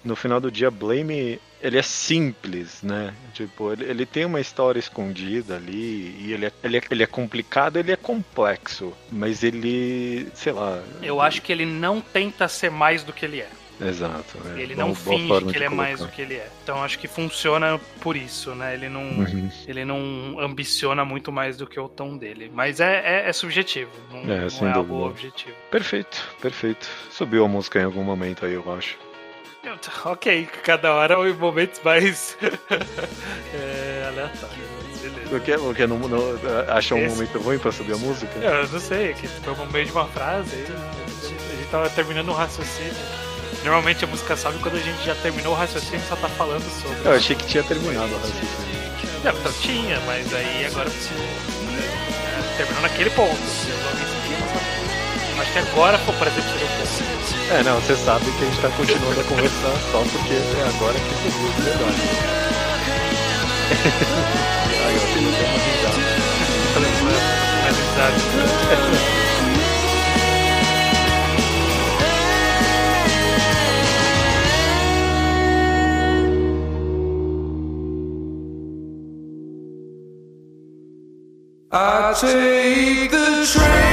[0.03, 3.13] no final do dia, Blame ele é simples, né?
[3.33, 7.07] Tipo, ele, ele tem uma história escondida ali e ele é, ele, é, ele é
[7.07, 10.81] complicado, ele é complexo, mas ele, sei lá.
[11.01, 13.49] Eu acho que ele não tenta ser mais do que ele é.
[13.81, 14.37] Exato.
[14.55, 14.61] é.
[14.61, 16.47] Ele Boa- não boa finge forma que ele é mais do que ele é.
[16.63, 18.73] Então acho que funciona por isso, né?
[18.73, 19.49] Ele não, Uhum.
[19.67, 22.49] ele não ambiciona muito mais do que o tom dele.
[22.53, 25.55] Mas é, é, é subjetivo, não É, não sem é algo objetivo.
[25.69, 26.87] Perfeito, perfeito.
[27.11, 28.97] Subiu a música em algum momento aí, eu acho.
[30.05, 32.37] Ok, cada hora em momentos mais
[33.53, 34.75] é, aleatórios.
[35.29, 36.19] Porque, porque não, não,
[36.69, 38.31] achou um Esse- momento ruim pra subir a música?
[38.39, 40.65] Eu não sei, é que foi no meio de uma frase aí.
[40.67, 42.93] A gente tava terminando um raciocínio.
[43.65, 46.63] Normalmente a música sobe quando a gente já terminou o raciocínio e só tá falando
[46.81, 46.97] sobre.
[47.03, 48.47] Eu achei que tinha terminado o raciocínio.
[49.23, 50.91] Não, então tinha, mas aí agora é,
[52.57, 53.35] terminou naquele ponto.
[53.35, 54.05] Só-
[55.41, 57.53] Acho que agora, pô, por exemplo, seria o ponto.
[57.53, 60.93] É, não, você sabe que a gente tá continuando a conversar só porque é agora
[60.93, 62.01] que subiu de verdade.
[64.85, 66.05] Aí, ó, tem até uma risada.
[81.77, 83.84] I take the train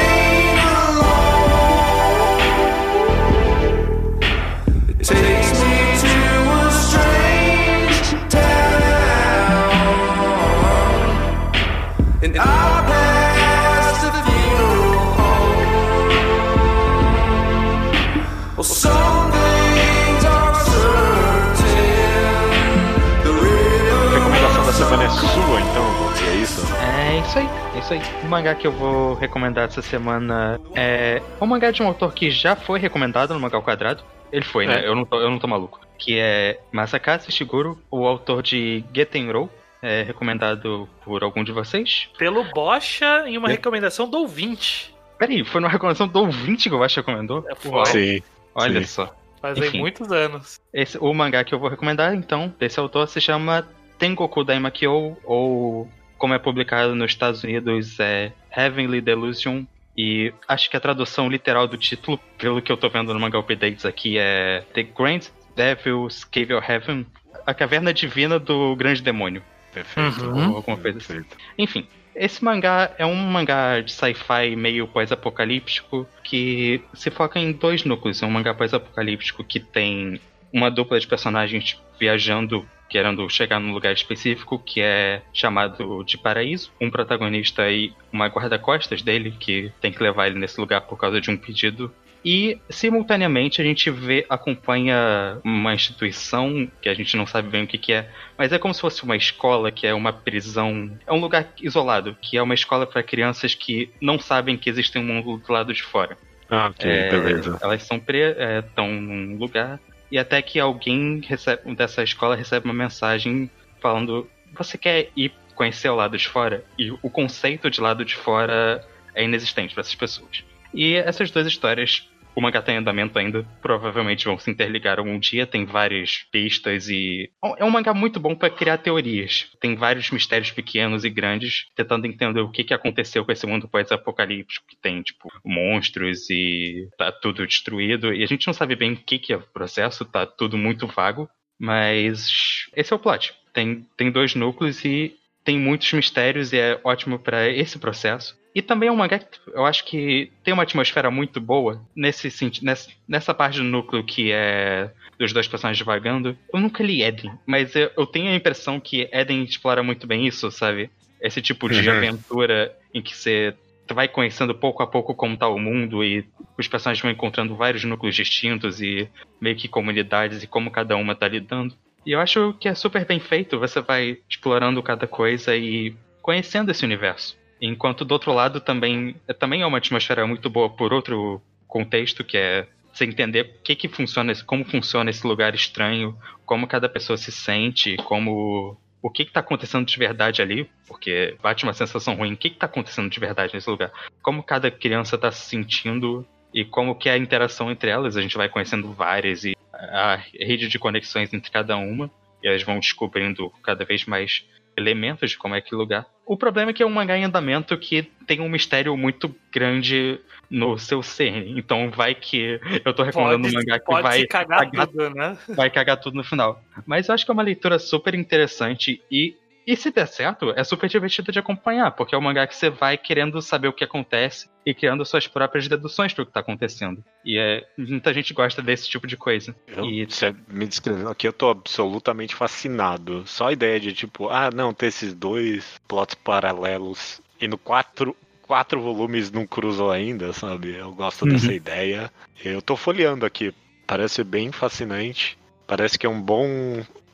[27.92, 28.24] isso aí.
[28.24, 32.30] O mangá que eu vou recomendar essa semana é um mangá de um autor que
[32.30, 34.02] já foi recomendado no Mangá ao Quadrado.
[34.30, 34.80] Ele foi, né?
[34.82, 34.88] É.
[34.88, 35.80] Eu, não tô, eu não tô maluco.
[35.98, 39.50] Que é Masakaze Shiguro, o autor de Getenro.
[39.82, 42.08] É recomendado por algum de vocês.
[42.16, 43.52] Pelo Bocha em uma É.
[43.52, 44.94] recomendação do ouvinte.
[45.18, 47.44] Peraí, foi numa recomendação do ouvinte que eu acho que recomendou?
[47.50, 47.86] É, foi.
[47.86, 48.22] Sim.
[48.54, 48.86] Olha sim.
[48.86, 49.14] só.
[49.40, 49.80] Fazem Enfim.
[49.80, 50.60] muitos anos.
[50.72, 53.66] Esse, o mangá que eu vou recomendar, então, desse autor se chama
[53.98, 55.88] Tengoku Daimakyo, ou
[56.22, 59.64] como é publicado nos Estados Unidos, é Heavenly Delusion.
[59.98, 63.40] E acho que a tradução literal do título, pelo que eu tô vendo no Manga
[63.40, 65.22] Updates aqui, é The Grand
[65.56, 67.04] Devil's Cave of Heaven,
[67.44, 69.42] a caverna divina do grande demônio.
[69.74, 70.24] Perfeito.
[70.24, 70.50] Uhum.
[70.50, 71.14] Ou alguma coisa assim.
[71.14, 71.36] Perfeito.
[71.58, 77.82] Enfim, esse mangá é um mangá de sci-fi meio pós-apocalíptico que se foca em dois
[77.82, 78.22] núcleos.
[78.22, 80.20] É um mangá pós-apocalíptico que tem
[80.52, 86.70] uma dupla de personagens viajando, querendo chegar num lugar específico que é chamado de Paraíso.
[86.78, 91.18] Um protagonista e uma guarda-costas dele que tem que levar ele nesse lugar por causa
[91.18, 91.90] de um pedido.
[92.22, 97.66] E, simultaneamente, a gente vê, acompanha uma instituição que a gente não sabe bem o
[97.66, 100.92] que, que é, mas é como se fosse uma escola, que é uma prisão.
[101.04, 104.96] É um lugar isolado, que é uma escola para crianças que não sabem que existe
[104.98, 106.16] um mundo do lado de fora.
[106.48, 107.58] Ah, ok, É, beleza.
[107.62, 109.80] Elas são estão num lugar
[110.12, 113.50] e até que alguém recebe, dessa escola recebe uma mensagem
[113.80, 116.62] falando: você quer ir conhecer o lado de fora?
[116.78, 120.44] E o conceito de lado de fora é inexistente para essas pessoas.
[120.74, 125.18] E essas duas histórias o mangá tá em andamento ainda, provavelmente vão se interligar algum
[125.18, 127.30] dia, tem várias pistas e.
[127.58, 129.50] É um mangá muito bom pra criar teorias.
[129.60, 133.68] Tem vários mistérios pequenos e grandes, tentando entender o que, que aconteceu com esse mundo
[133.68, 138.12] pós-apocalíptico, que tem, tipo, monstros e tá tudo destruído.
[138.12, 140.86] E a gente não sabe bem o que, que é o processo, tá tudo muito
[140.86, 141.28] vago.
[141.58, 143.34] Mas esse é o plot.
[143.52, 145.14] Tem, tem dois núcleos e
[145.44, 148.36] tem muitos mistérios e é ótimo pra esse processo.
[148.54, 152.28] E também é um mangá que eu acho que tem uma atmosfera muito boa nesse
[152.62, 156.36] nessa, nessa parte do núcleo que é dos dois personagens vagando.
[156.52, 160.26] Eu nunca li Eden, mas eu, eu tenho a impressão que Eden explora muito bem
[160.26, 160.90] isso, sabe?
[161.20, 161.96] Esse tipo de Uhum.
[161.96, 163.54] aventura em que você
[163.90, 166.24] vai conhecendo pouco a pouco como tá o mundo e
[166.58, 169.08] os personagens vão encontrando vários núcleos distintos e
[169.40, 171.74] meio que comunidades e como cada uma tá lidando.
[172.04, 176.70] E eu acho que é super bem feito, você vai explorando cada coisa e conhecendo
[176.70, 177.36] esse universo.
[177.62, 182.36] Enquanto do outro lado também, também é uma atmosfera muito boa por outro contexto, que
[182.36, 187.30] é você entender que que funciona, como funciona esse lugar estranho, como cada pessoa se
[187.30, 192.32] sente, como o que que tá acontecendo de verdade ali, porque bate uma sensação ruim,
[192.32, 193.92] o que que tá acontecendo de verdade nesse lugar?
[194.20, 198.22] Como cada criança tá se sentindo e como que é a interação entre elas, a
[198.22, 202.10] gente vai conhecendo várias e a rede de conexões entre cada uma,
[202.42, 204.44] e elas vão descobrindo cada vez mais
[204.76, 206.06] elementos de como é aquele lugar.
[206.24, 210.20] O problema é que é um mangá em andamento que tem um mistério muito grande
[210.48, 211.48] no seu ser.
[211.48, 215.38] Então vai que eu tô recomendando um mangá que pode vai cagar cagar tudo, né?
[215.48, 216.62] vai cagar tudo no final.
[216.86, 219.36] Mas eu acho que é uma leitura super interessante e,
[219.66, 222.68] e se der certo, é super divertido de acompanhar, porque é um mangá que você
[222.70, 227.02] vai querendo saber o que acontece e criando suas próprias deduções pro que tá acontecendo.
[227.24, 229.54] E é, muita gente gosta desse tipo de coisa.
[229.66, 233.24] Eu, E- Você me descrevendo aqui, eu tô absolutamente fascinado.
[233.26, 238.16] Só a ideia de, tipo, ah, não, ter esses dois plots paralelos e no quatro,
[238.42, 240.76] quatro volumes não cruzam ainda, sabe?
[240.76, 241.52] Eu gosto dessa Uhum.
[241.52, 242.12] ideia.
[242.44, 243.52] Eu tô folheando aqui.
[243.86, 245.36] Parece bem fascinante.
[245.66, 246.46] Parece que é um bom.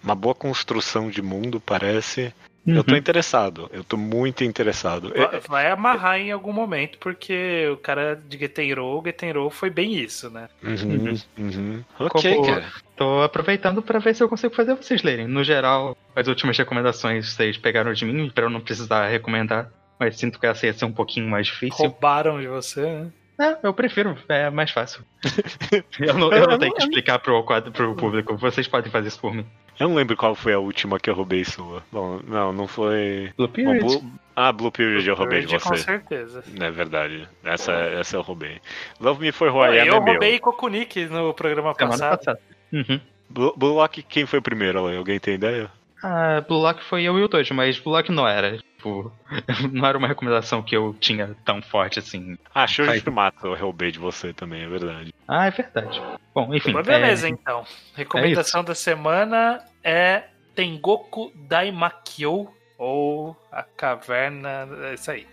[0.09, 2.33] Uma boa construção de mundo, parece.
[2.67, 2.99] Eu tô Uhum.
[2.99, 3.69] interessado.
[3.71, 5.13] Eu tô muito interessado.
[5.15, 9.93] É- Vai- Vai amarrar em algum momento, porque o cara de Getenro, Getenro foi bem
[9.93, 10.49] isso, né?
[10.63, 11.85] Uhum, uhum.
[12.01, 12.65] Ok, Como- cara.
[12.97, 15.27] Tô aproveitando pra ver se eu consigo fazer vocês lerem.
[15.29, 19.71] No geral, as últimas recomendações vocês pegaram de mim pra eu não precisar recomendar.
[20.01, 21.85] Mas sinto que essa ia ser um pouquinho mais difícil.
[21.85, 23.11] Roubaram de você, né?
[23.41, 25.03] É, eu prefiro, é mais fácil.
[26.01, 29.21] eu não, eu não tenho que explicar pro, quadro, pro público, vocês podem fazer isso
[29.21, 29.47] por mim.
[29.79, 31.83] Eu não lembro qual foi a última que eu roubei sua.
[31.93, 33.33] Bom, não, não foi.
[33.37, 33.81] Blue Bom, Period.
[33.81, 34.13] Blue...
[34.35, 35.83] Ah, Blue Period eu roubei de Verde, Com você.
[35.85, 36.45] certeza.
[36.61, 37.29] É verdade.
[37.45, 38.61] Essa, essa eu roubei.
[39.01, 40.13] Love Me For Who I Am eu é meu.
[40.13, 42.19] roubei Kokunik no programa Semana passado.
[42.19, 42.41] passada.
[42.73, 43.01] Uhum.
[43.31, 44.79] Blue, Blue Lock, quem foi primeiro?
[44.79, 44.97] Alan?
[44.99, 45.71] Alguém tem ideia?
[46.03, 48.59] Ah, Blue Lock foi eu e o Tojo, mas Blue Lock não era.
[48.79, 49.13] Tipo,
[49.73, 52.39] não era uma recomendação que eu tinha tão forte assim.
[52.55, 52.99] Ah, Show Vai.
[52.99, 55.13] de Primato eu roubei de você também, é verdade.
[55.27, 56.01] Ah, é verdade.
[56.33, 56.73] Bom, enfim.
[56.73, 57.31] Mas beleza, é...
[57.31, 57.65] então.
[57.97, 60.23] Recomendação da semana é
[60.55, 62.49] Tengoku Daimakyo,
[62.79, 64.69] ou A Caverna.
[64.85, 65.27] É isso aí.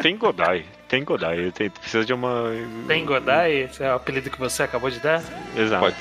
[0.00, 0.64] Tem Godai.
[0.88, 1.50] Tem Godai.
[1.52, 2.52] Tem, precisa de uma.
[2.88, 3.52] Tem Godai?
[3.52, 5.22] Esse é o apelido que você acabou de dar?
[5.54, 5.94] Exato.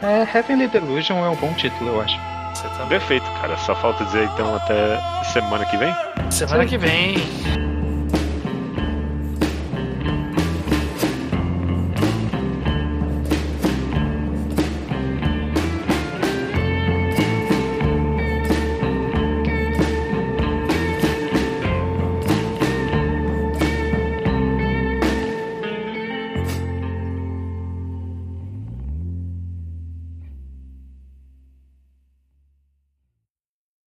[0.00, 2.16] é, Heavenly Delusion é um bom título, eu acho.
[2.68, 2.98] Você também.
[2.98, 3.56] Perfeito, cara.
[3.58, 5.00] Só falta dizer então até
[5.32, 5.94] semana que vem.
[6.30, 7.16] Semana que vem.